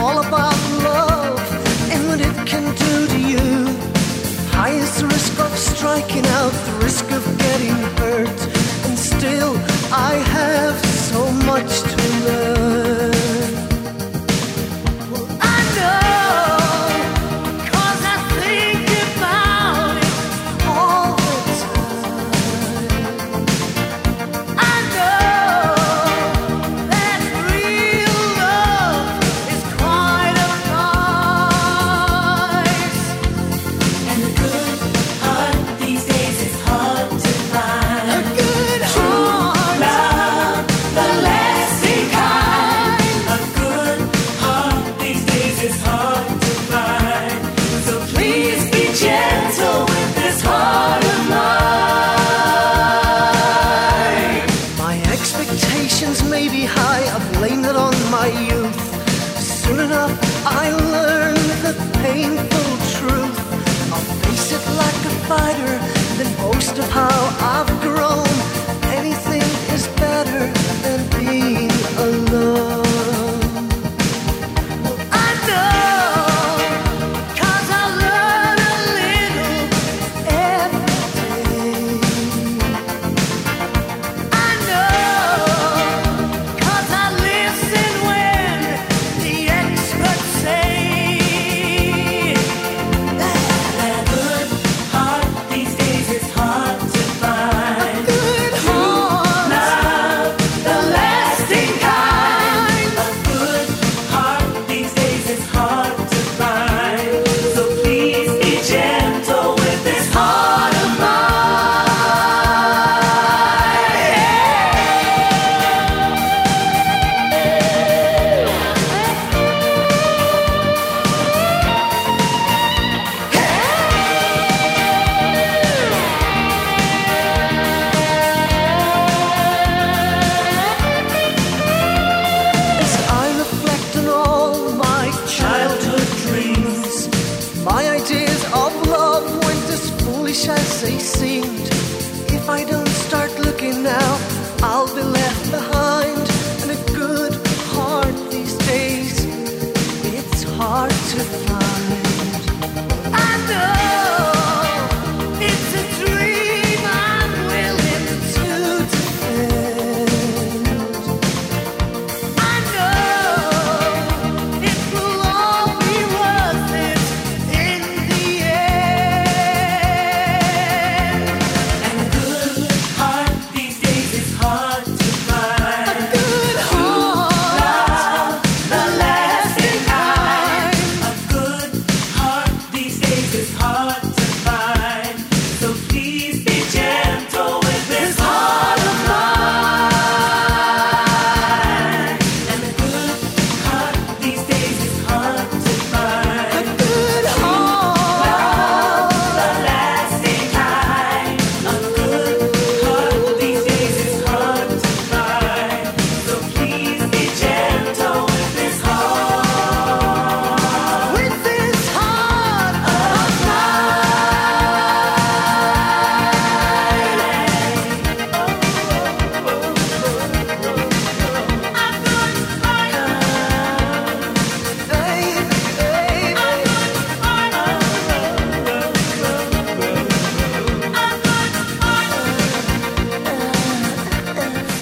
All 0.00 0.18
about 0.18 0.56
love 0.82 1.38
and 1.92 2.08
what 2.08 2.20
it 2.20 2.46
can 2.46 2.64
do 2.74 3.06
to 3.06 3.18
you. 3.20 3.66
High 4.50 4.70
is 4.70 5.00
the 5.00 5.06
risk 5.06 5.38
of 5.38 5.56
striking 5.56 6.26
out, 6.26 6.52
the 6.52 6.72
risk 6.84 7.10
of 7.10 7.24
getting 7.38 7.76
hurt. 7.98 8.40
And 8.86 8.98
still, 8.98 9.56
I 9.92 10.14
have 10.14 10.76
so 10.84 11.30
much 11.46 11.82
to 11.82 11.96
learn. 12.24 12.67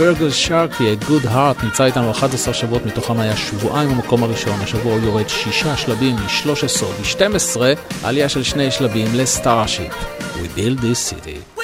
ברגל 0.06 0.30
שרקי, 0.30 0.92
A 0.92 1.06
גוד 1.06 1.26
הארט 1.26 1.64
נמצא 1.64 1.84
איתנו 1.84 2.10
11 2.10 2.54
שבועות, 2.54 2.86
מתוכם 2.86 3.20
היה 3.20 3.36
שבועיים 3.36 3.90
במקום 3.90 4.22
הראשון, 4.22 4.60
השבוע 4.60 4.92
הוא 4.92 5.00
יורד 5.00 5.28
שישה 5.28 5.76
שלבים 5.76 6.16
מ-13 6.16 6.84
ו-12, 6.84 7.60
עלייה 8.04 8.28
של 8.28 8.42
שני 8.42 8.70
שלבים 8.70 9.06
לסטארשיט 9.14 9.92
We 10.36 10.58
build 10.58 10.80
this 10.80 11.12
city. 11.12 11.55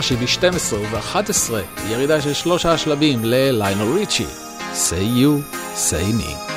לומר 0.00 0.06
שהיא 0.06 0.18
ב-12 0.18 0.74
וב-11, 0.74 1.52
ירידה 1.88 2.20
של 2.20 2.32
שלושה 2.32 2.78
שלבים 2.78 3.24
לליינו 3.24 3.94
ריצ'י. 3.94 4.26
Say 4.72 5.18
you, 5.18 5.56
say 5.76 6.12
me. 6.20 6.49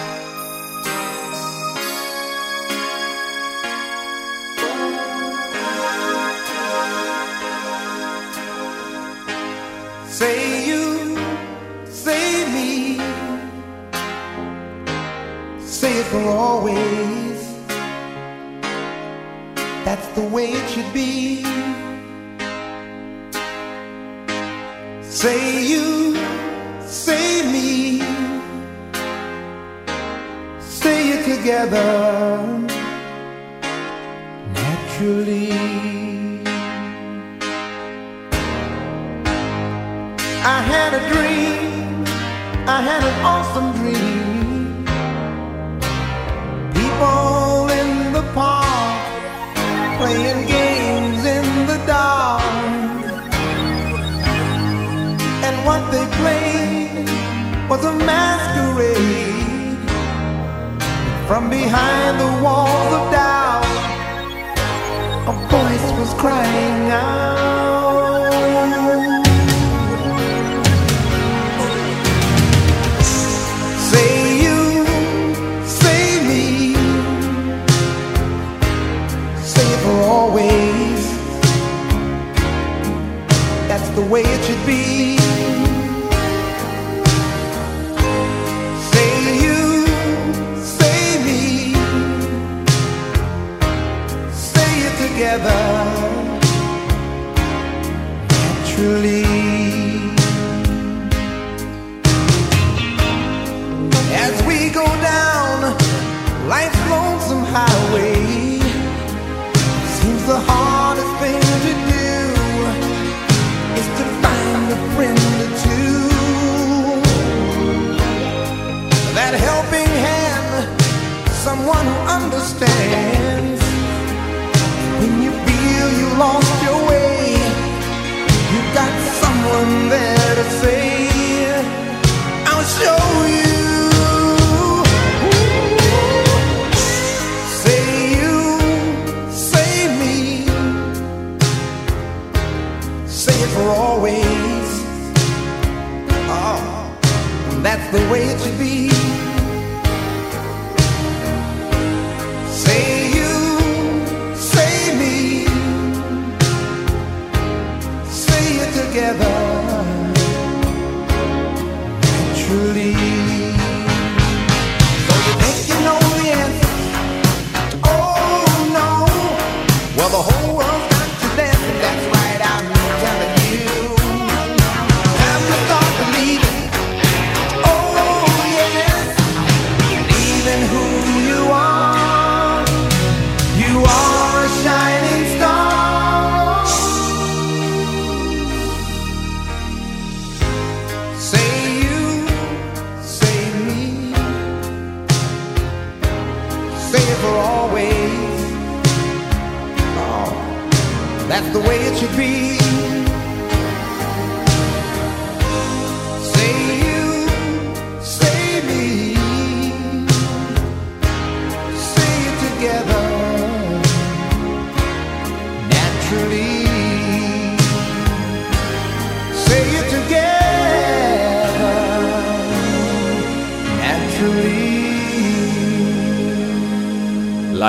the 201.51 201.59
way 201.59 201.77
it 201.87 201.97
should 201.97 202.15
be. 202.15 202.42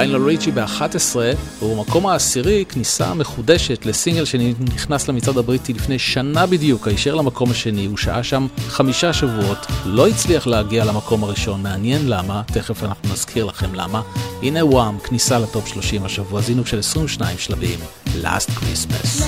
ליינל 0.07 0.27
ריצ'י 0.27 0.51
ב-11 0.51 1.17
ובמקום 1.63 2.07
העשירי 2.07 2.65
כניסה 2.69 3.15
מחודשת 3.15 3.87
לסינגל 3.87 4.25
שנכנס 4.25 5.09
למצעד 5.09 5.39
הבריטי 5.39 5.73
לפני 5.73 5.99
שנה 5.99 6.47
בדיוק, 6.47 6.89
הישר 6.89 7.15
למקום 7.15 7.51
השני, 7.51 7.87
הוא 7.87 7.97
שהה 7.97 8.23
שם 8.23 8.47
חמישה 8.69 9.13
שבועות, 9.13 9.67
לא 9.87 10.09
הצליח 10.09 10.47
להגיע 10.47 10.85
למקום 10.85 11.25
הראשון, 11.25 11.63
מעניין 11.63 12.09
למה, 12.09 12.43
תכף 12.47 12.83
אנחנו 12.83 13.09
נזכיר 13.13 13.45
לכם 13.45 13.75
למה. 13.75 14.03
הנה 14.43 14.65
וואם, 14.65 14.99
כניסה 14.99 15.39
לטופ 15.39 15.69
30 15.69 16.05
השבוע, 16.05 16.41
זינוק 16.41 16.67
של 16.67 16.79
22 16.79 17.39
שלבים, 17.39 17.79
Last 18.23 18.51
Christmas. 18.51 19.25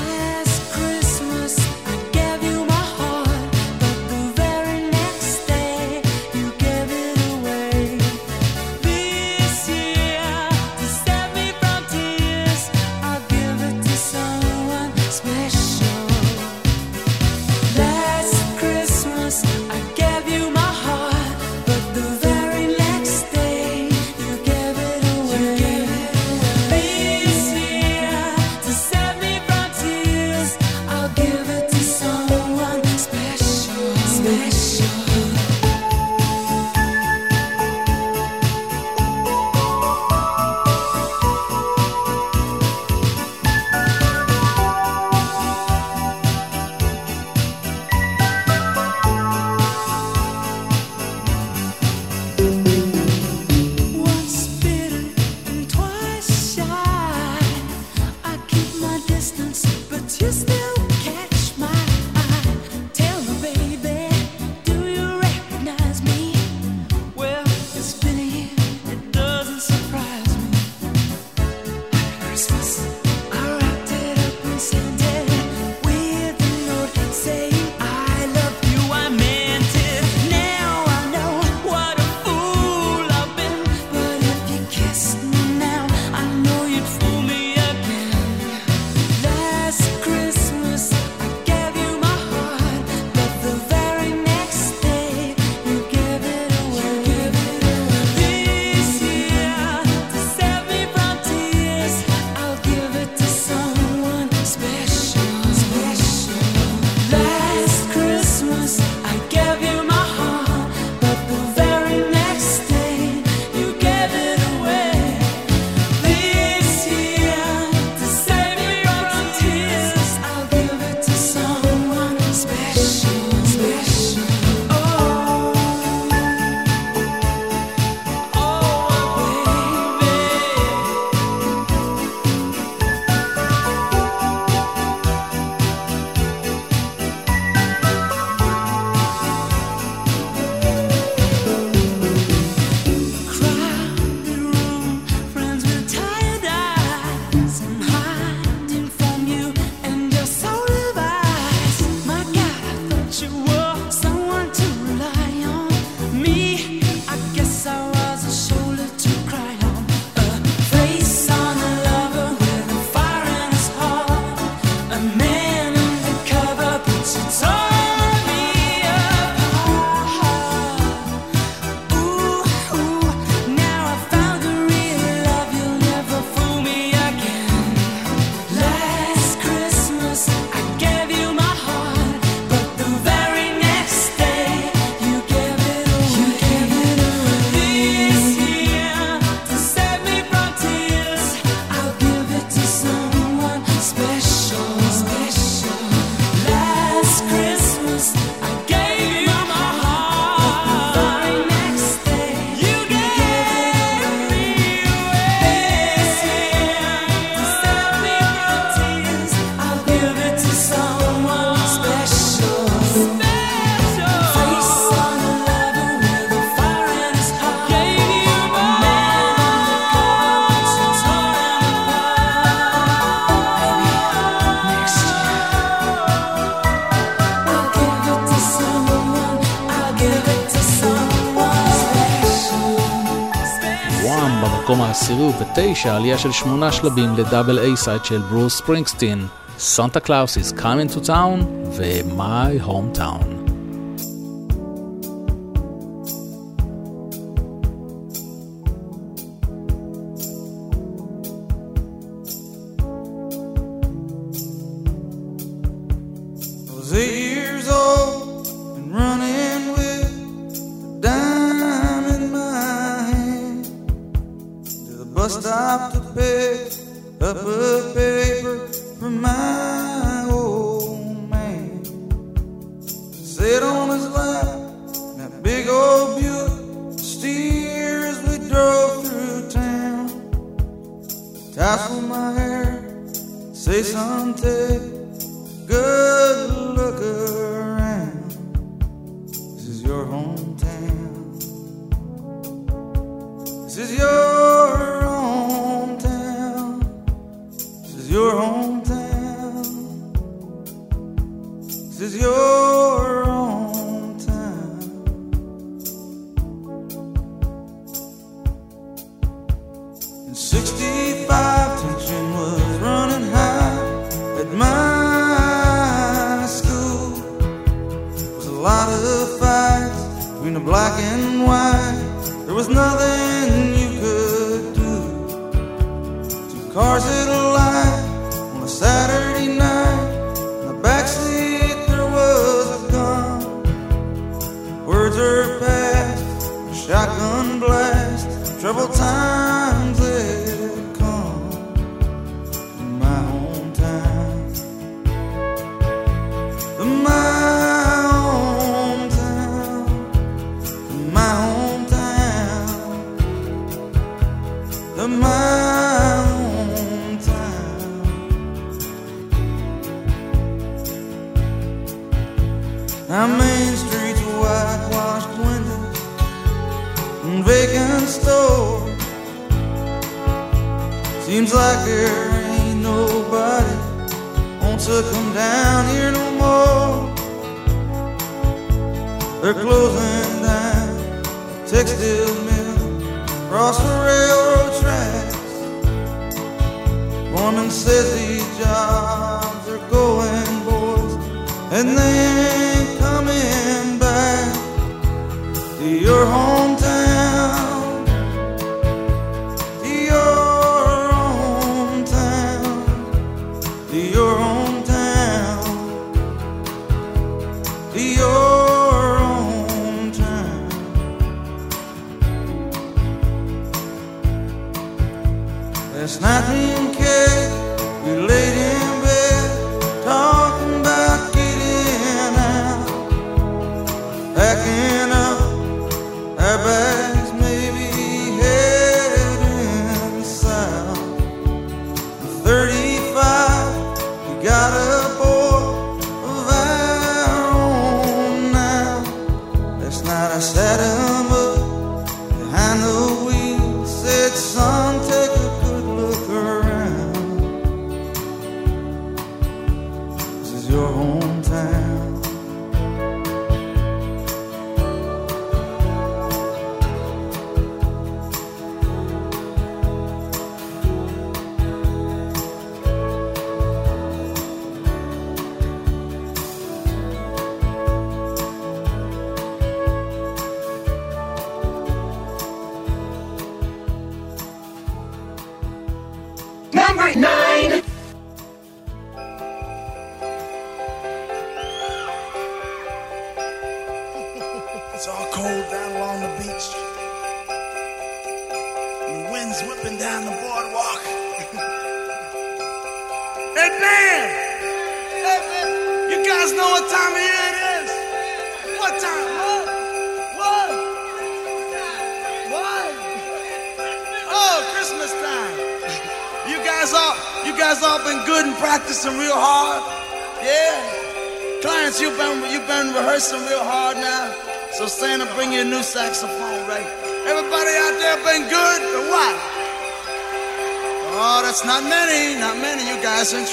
העלייה 235.88 236.18
של 236.18 236.32
שמונה 236.32 236.72
שלבים 236.72 237.16
ל 237.16 237.22
double 237.22 237.58
A 237.58 237.76
side 237.76 238.04
של 238.04 238.18
ברוס 238.18 238.58
ספרינגסטין, 238.58 239.26
Santa 239.58 240.00
Claus 240.00 240.38
is 240.38 240.52
coming 240.60 240.94
to 240.94 241.06
town 241.06 241.44
ו-My 241.76 242.68
hometown. 242.68 243.35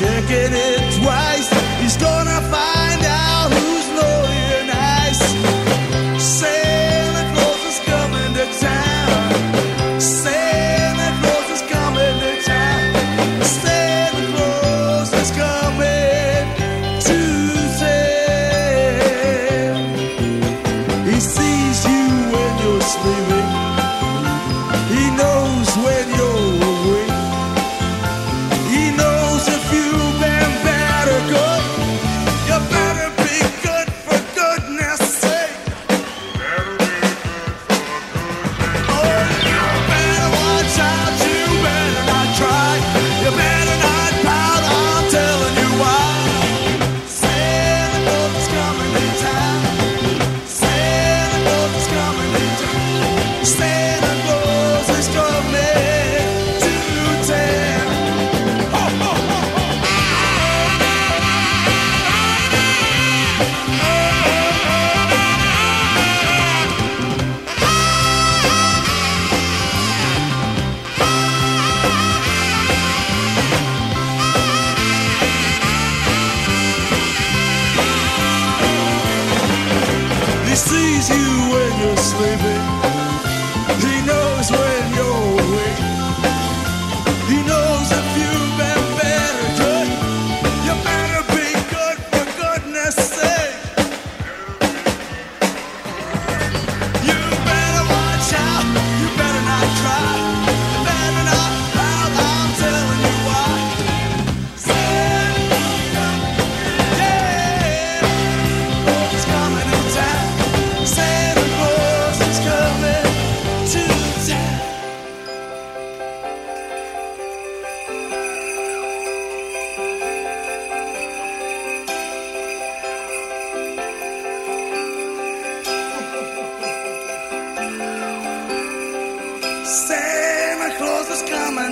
checking 0.00 0.54
it 0.54 0.79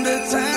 the 0.08 0.30
time. 0.30 0.47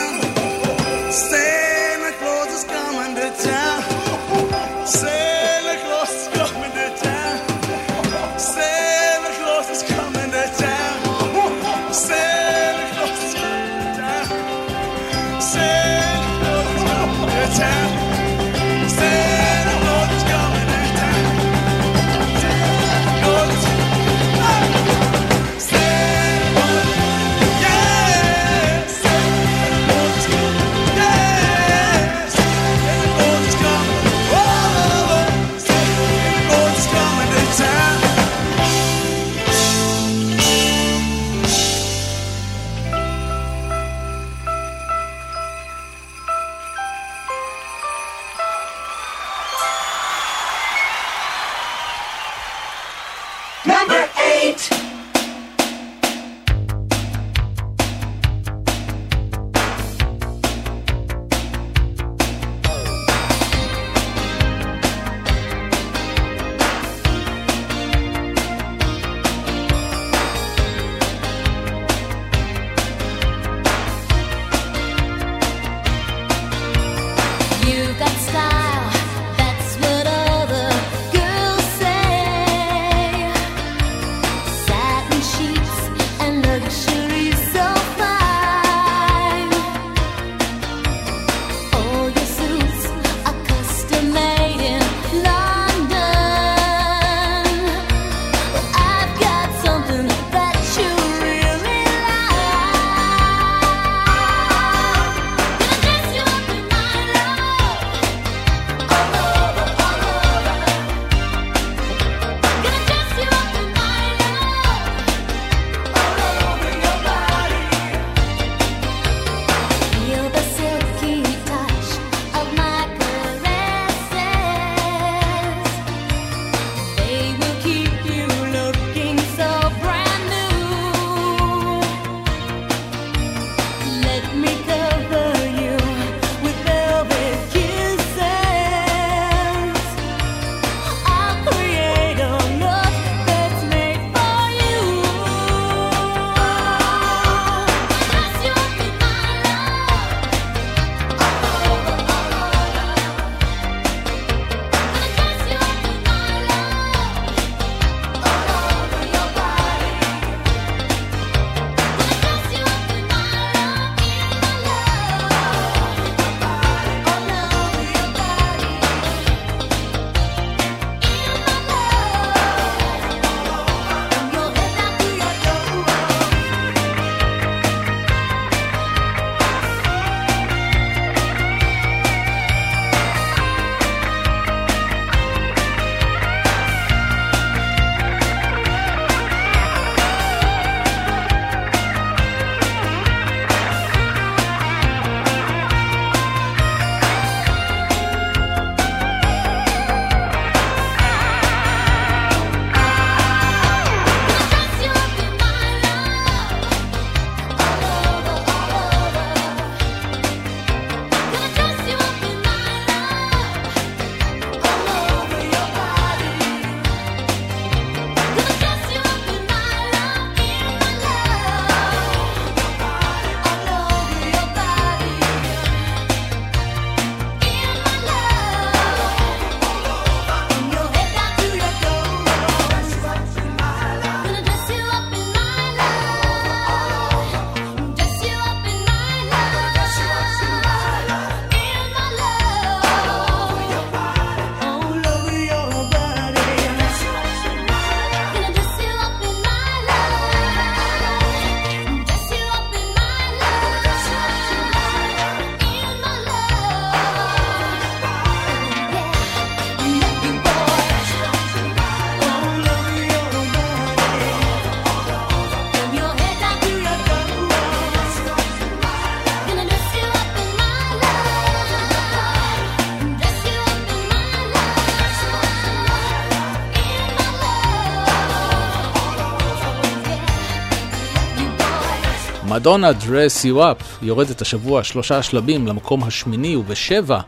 מדונה 282.61 282.91
Dress 282.91 283.45
You 283.45 283.55
Up 283.55 283.83
יורדת 284.01 284.41
השבוע 284.41 284.83
שלושה 284.83 285.23
שלבים 285.23 285.67
למקום 285.67 286.03
השמיני 286.03 286.55
ובשבע 286.55 287.19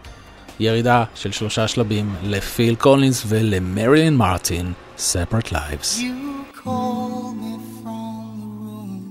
ירידה 0.60 1.04
של 1.16 1.32
שלושה 1.32 1.68
שלבים 1.68 2.16
לפיל 2.24 2.76
קולינס 2.76 3.24
ולמרילין 3.28 4.18
מרטין, 4.18 4.74
Separate 4.98 5.52
Lives. 5.52 6.00
You 6.00 6.46
call 6.64 7.34
me 7.42 7.54
from 7.82 8.26
the 8.42 8.52
room 8.64 9.04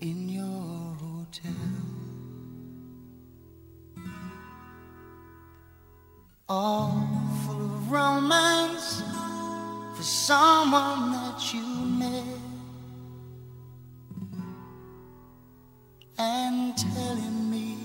in 0.00 0.28
your 0.28 0.94
hotel. 1.04 1.72
All 6.48 6.94
full 7.44 7.64
of 7.76 7.92
romance 7.92 8.88
for 9.96 10.06
someone 10.28 11.02
that 11.16 11.38
you 11.52 11.66
met. 12.00 12.45
and 16.18 16.76
telling 16.76 17.50
me 17.50 17.76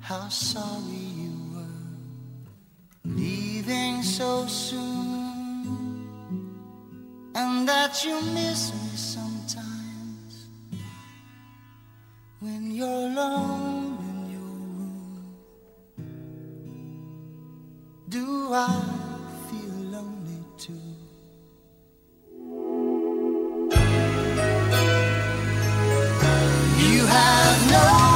how 0.00 0.28
sorry 0.28 1.06
you 1.22 1.32
were. 1.54 3.14
Leaving 3.14 4.02
so 4.02 4.46
soon 4.46 6.06
and 7.34 7.68
that 7.68 8.04
you 8.04 8.20
miss 8.34 8.72
me 8.72 8.96
sometimes. 8.96 10.48
When 12.40 12.70
you're 12.70 12.88
alone 12.88 13.98
in 14.10 14.30
your 14.32 14.52
room 14.76 15.36
do 18.08 18.52
I 18.52 19.11
have 27.12 27.70
no 27.70 28.11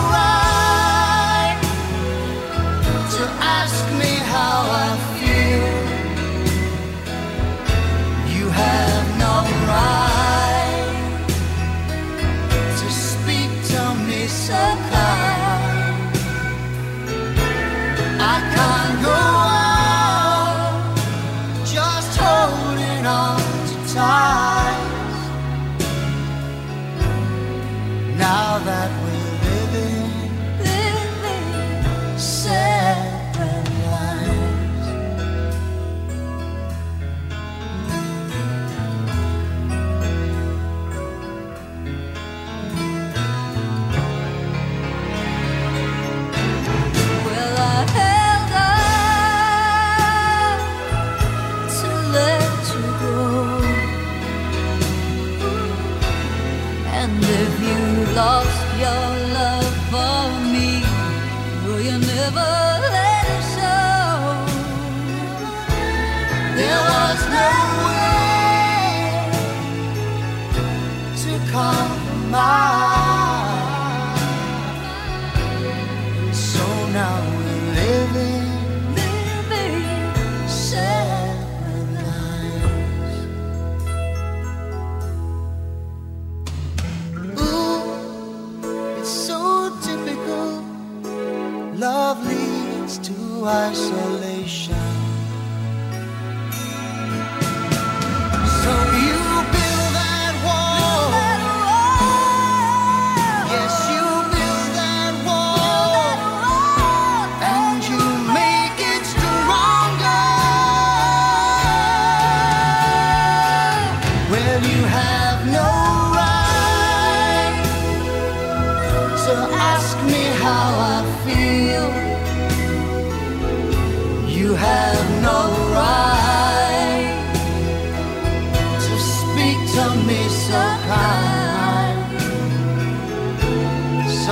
I 93.49 93.73
so 93.75 94.16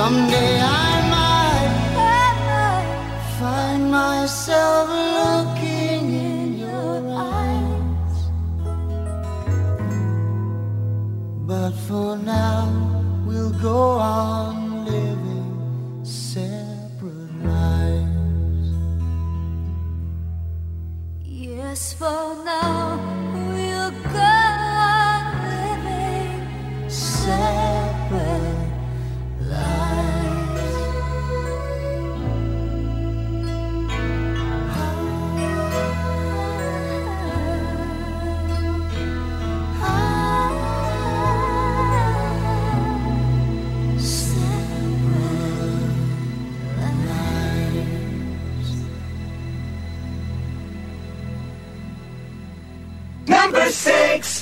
Someday 0.05 0.59
I 0.61 0.93
might 1.15 1.73
find 3.39 3.81
myself 3.89 4.87
looking 5.17 6.03
in 6.13 6.59
your 6.59 6.97
eyes. 7.09 8.17
But 11.49 11.71
for 11.87 12.17
now, 12.17 12.69
we'll 13.25 13.57
go 13.69 13.97
on 13.97 14.85
living 14.85 16.05
separate 16.05 17.33
lives. 17.43 18.69
Yes, 21.23 21.93
for 21.93 22.35
now. 22.45 22.94
number 53.55 53.71
six. 53.71 54.34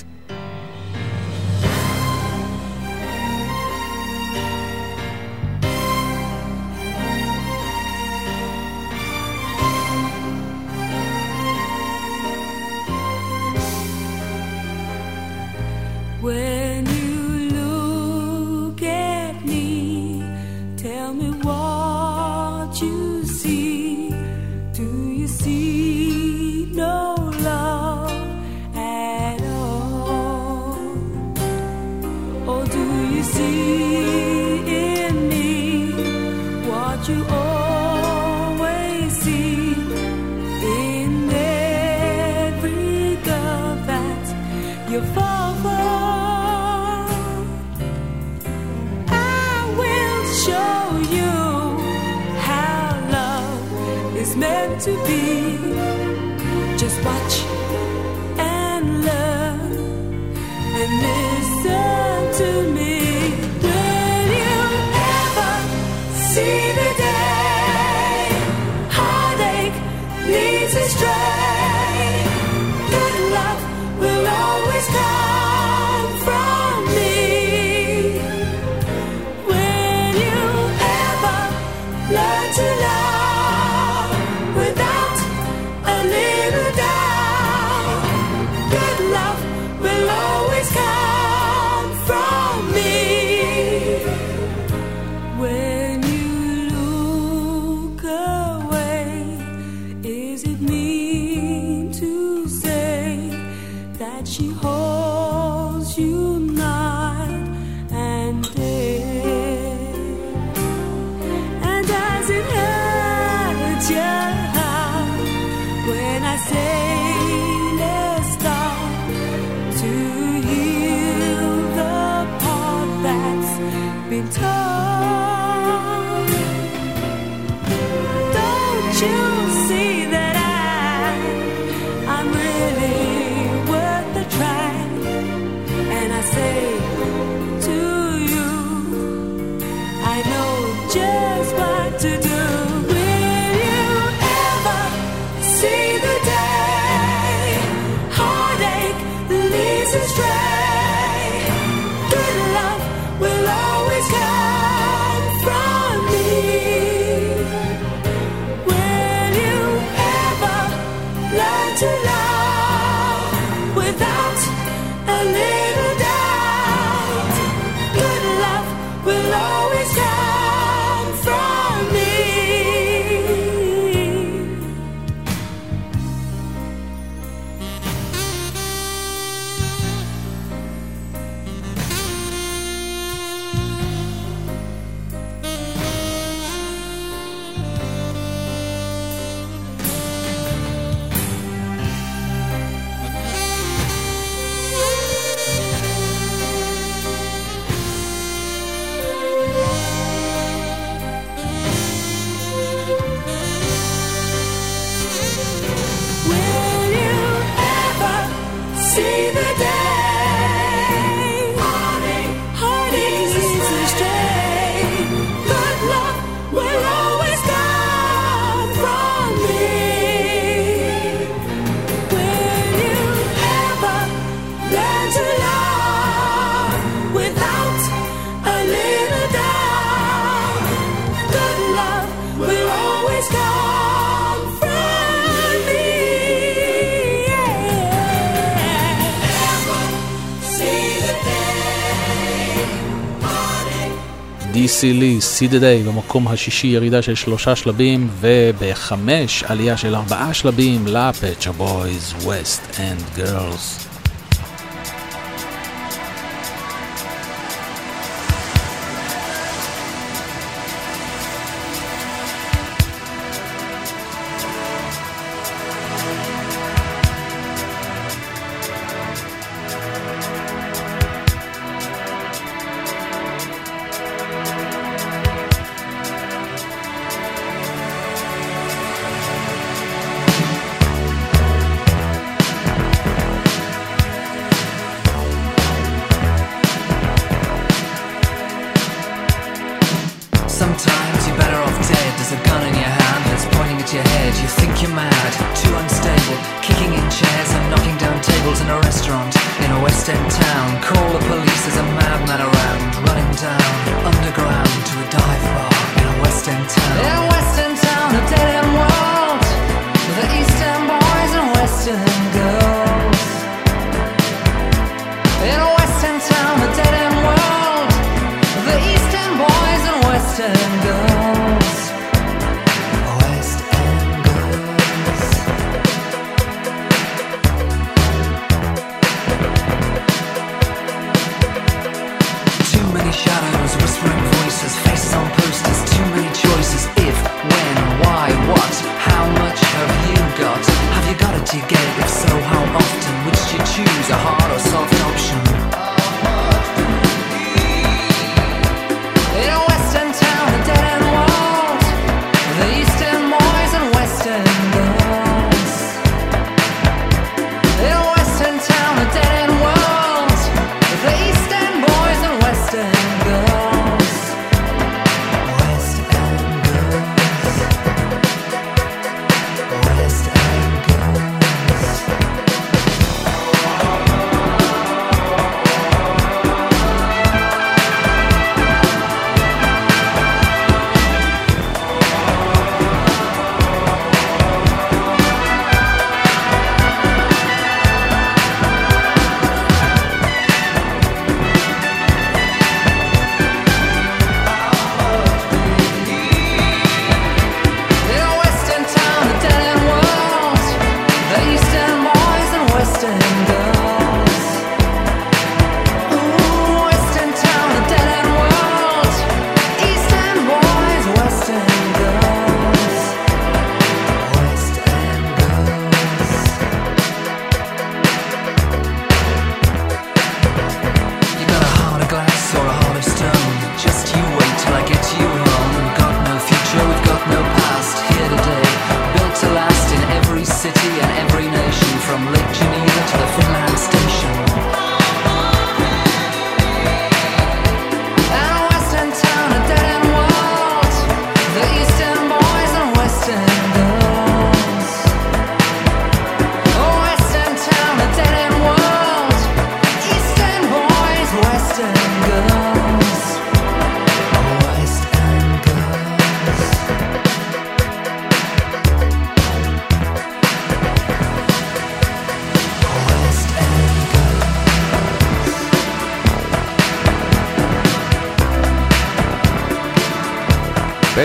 די 244.84 244.95
סי 244.95 245.05
לי, 245.05 245.22
See 245.22 245.43
the 245.43 245.64
Day, 245.64 245.84
במקום 245.84 246.28
השישי 246.28 246.68
ירידה 246.68 247.02
של 247.02 247.16
שלושה 247.16 247.56
שלבים, 247.56 248.10
ובחמש 248.20 249.44
עלייה 249.44 249.78
של 249.78 249.96
ארבעה 249.96 250.34
שלבים 250.34 250.88
לפט 250.88 251.15
שופ 251.15 251.52
בויז, 251.52 252.14
West 252.24 252.80
End 252.80 253.04
Girls. 253.16 253.93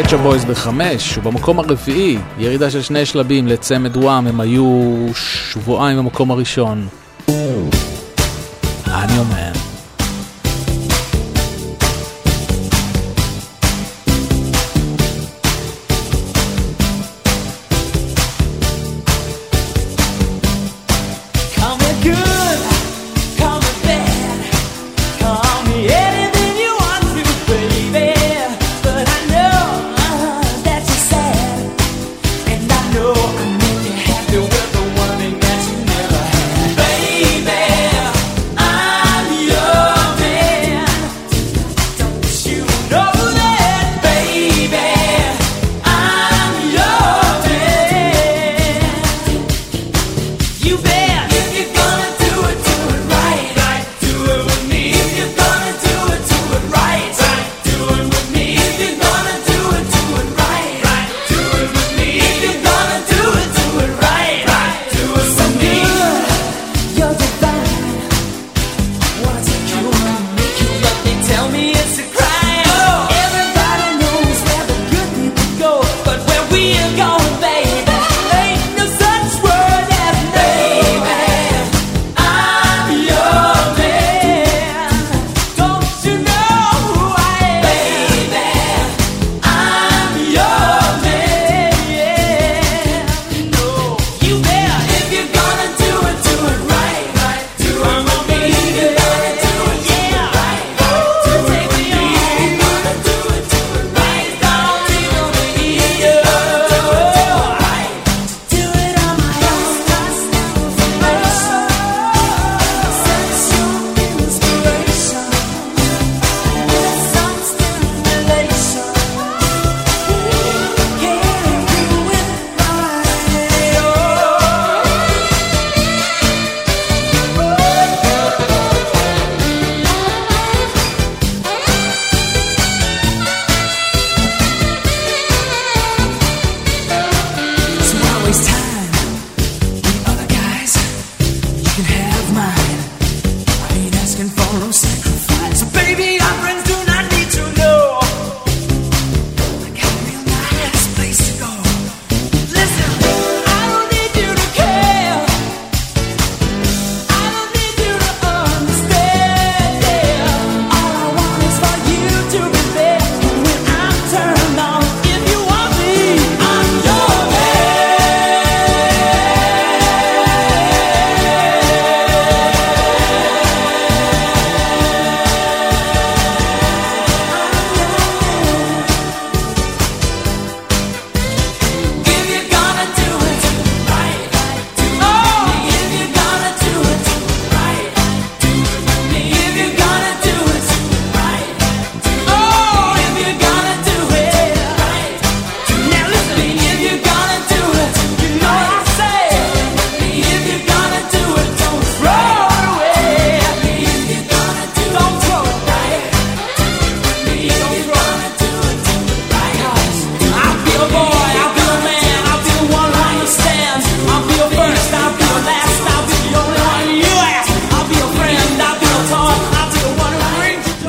ביץ' 0.08 0.20
הבויז 0.20 0.44
בחמש, 0.44 1.18
ובמקום 1.18 1.58
הרביעי, 1.58 2.18
ירידה 2.38 2.70
של 2.70 2.82
שני 2.82 3.06
שלבים 3.06 3.46
לצמד 3.46 3.96
וואם, 3.96 4.26
הם 4.26 4.40
היו 4.40 4.96
שבועיים 5.14 5.98
במקום 5.98 6.30
הראשון. 6.30 6.88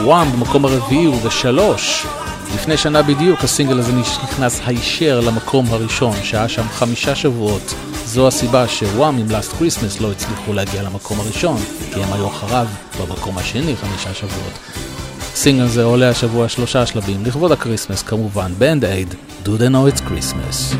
וואם 0.09 0.31
במקום 0.31 0.65
הרביעי 0.65 1.07
ובשלוש. 1.07 2.05
לפני 2.55 2.77
שנה 2.77 3.01
בדיוק 3.01 3.43
הסינגל 3.43 3.79
הזה 3.79 3.91
נכנס 3.93 4.61
הישר 4.65 5.19
למקום 5.19 5.65
הראשון, 5.69 6.15
שהיה 6.23 6.49
שם 6.49 6.63
חמישה 6.69 7.15
שבועות. 7.15 7.73
זו 8.05 8.27
הסיבה 8.27 8.67
שוואם 8.67 9.17
עם 9.17 9.31
Last 9.31 9.51
Christmas 9.51 10.01
לא 10.01 10.11
הצליחו 10.11 10.53
להגיע 10.53 10.83
למקום 10.83 11.19
הראשון, 11.19 11.57
כי 11.93 12.03
הם 12.03 12.13
היו 12.13 12.27
אחריו 12.27 12.67
במקום 12.99 13.37
השני 13.37 13.75
חמישה 13.75 14.13
שבועות. 14.13 14.53
הסינגל 15.33 15.63
הזה 15.63 15.83
עולה 15.83 16.09
השבוע 16.09 16.49
שלושה 16.49 16.85
שלבים, 16.85 17.25
לכבוד 17.25 17.51
הכריסמס 17.51 18.03
כמובן, 18.03 18.51
בנד 18.57 18.85
אייד, 18.85 19.15
Do 19.43 19.47
They 19.47 19.71
Know 19.71 19.95
It's 19.95 20.01
Christmas. 20.01 20.75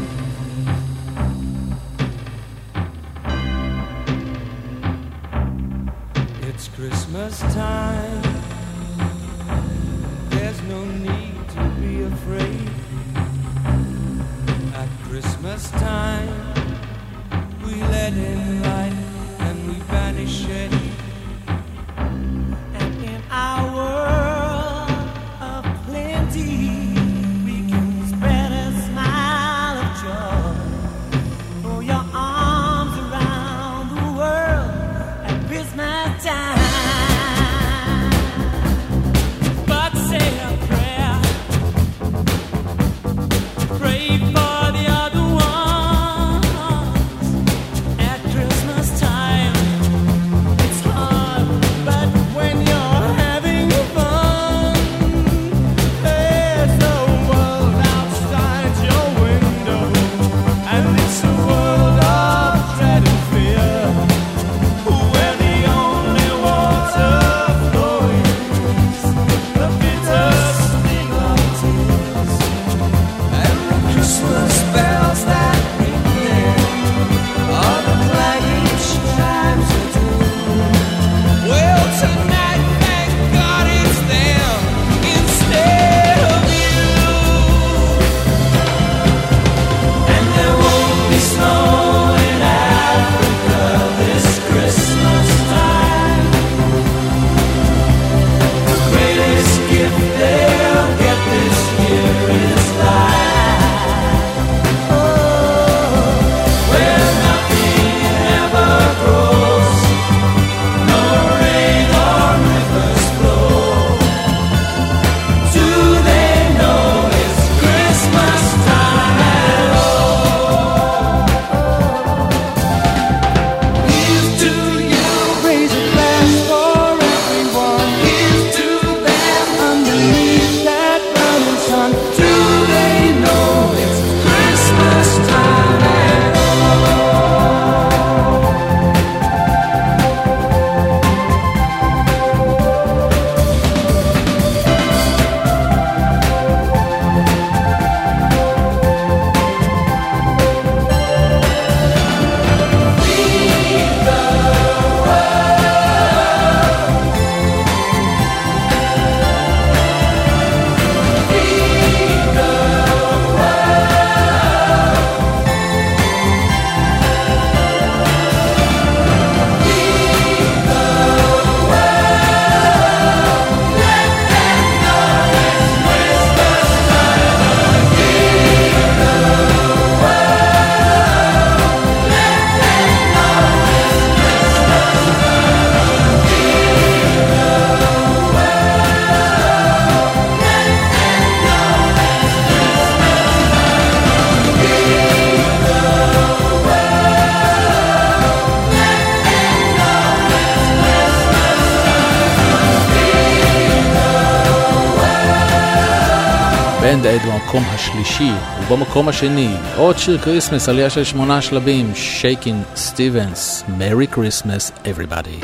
בנד 206.91 207.05
אייד 207.05 207.21
במקום 207.21 207.63
השלישי, 207.67 208.31
ובמקום 208.61 209.07
השני, 209.07 209.55
עוד 209.77 209.97
שיר 209.97 210.17
כריסמס, 210.17 210.69
עלייה 210.69 210.89
של 210.89 211.03
שמונה 211.03 211.41
שלבים, 211.41 211.91
שייקינג 211.95 212.63
סטיבנס, 212.75 213.63
Merry 213.77 214.07
Christmas, 214.07 214.71
Everybody. 214.89 215.39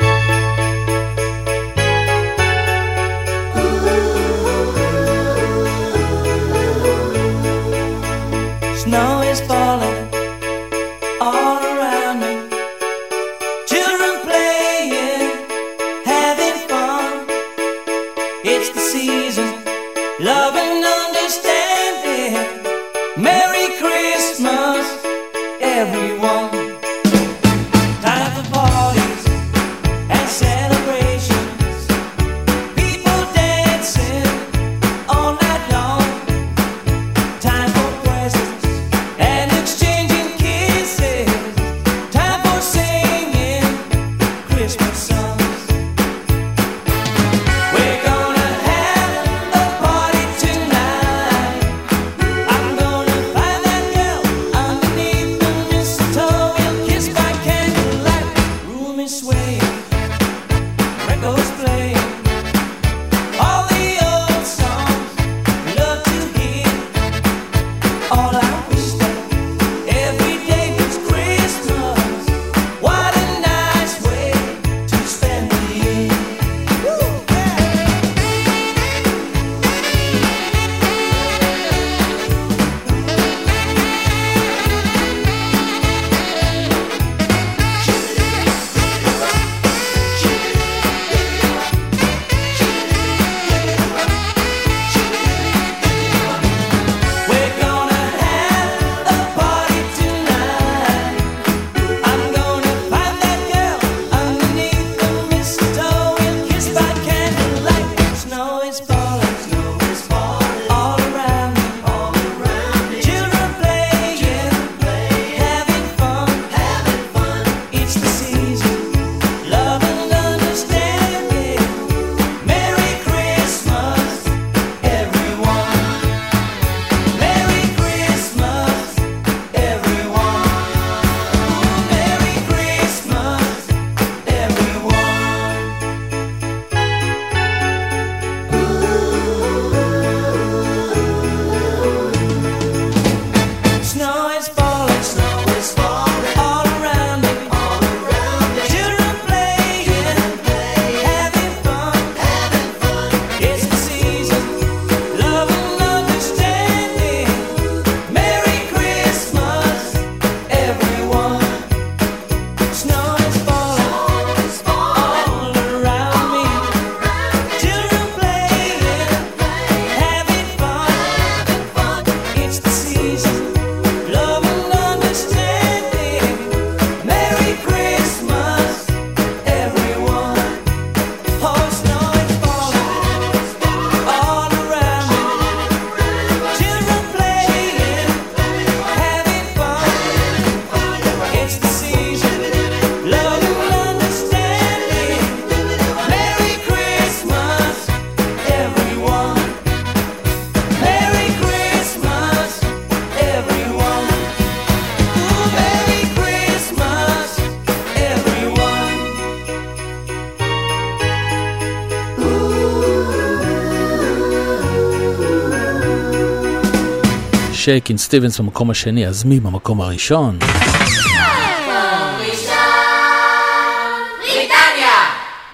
שייקין 217.66 217.96
סטיבנס 217.96 218.40
במקום 218.40 218.70
השני, 218.70 219.06
אז 219.06 219.24
מי 219.24 219.40
במקום 219.40 219.80
הראשון? 219.80 220.38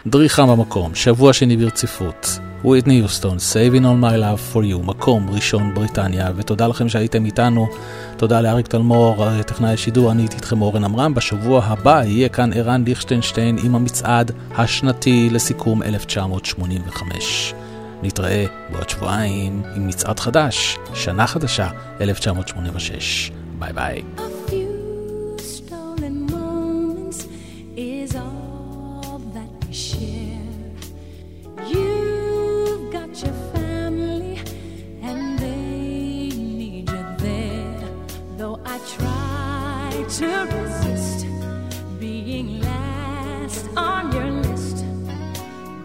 דריכה 0.07 0.47
במקום, 0.47 0.95
שבוע 0.95 1.33
שני 1.33 1.57
ברציפות. 1.57 2.39
וויטני 2.65 2.95
יוסטון, 2.95 3.37
Saving 3.37 3.83
All 3.83 4.05
My 4.05 4.17
Love 4.17 4.55
For 4.55 4.59
You, 4.59 4.87
מקום 4.87 5.31
ראשון 5.31 5.75
בריטניה, 5.75 6.31
ותודה 6.37 6.67
לכם 6.67 6.89
שהייתם 6.89 7.25
איתנו. 7.25 7.69
תודה 8.17 8.41
לאריק 8.41 8.67
תלמור, 8.67 9.41
טכנאי 9.43 9.73
השידור, 9.73 10.13
אני 10.13 10.23
הייתי 10.23 10.37
איתכם 10.37 10.63
אורן 10.63 10.85
עמרם. 10.85 11.15
בשבוע 11.15 11.65
הבא 11.65 12.03
יהיה 12.05 12.29
כאן 12.29 12.53
ערן 12.53 12.85
ליכטנשטיין 12.87 13.59
עם 13.65 13.75
המצעד 13.75 14.31
השנתי 14.57 15.29
לסיכום 15.31 15.83
1985. 15.83 17.55
נתראה 18.03 18.45
בעוד 18.73 18.89
שבועיים 18.89 19.63
עם 19.77 19.87
מצעד 19.87 20.21
חדש, 20.21 20.79
שנה 20.95 21.27
חדשה, 21.27 21.69
1986. 22.01 23.31
ביי 23.59 23.73
ביי. 23.73 24.03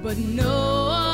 but 0.08 0.18
no. 0.18 0.88
one 0.88 1.07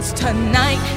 'Cause 0.00 0.14
tonight. 0.14 0.89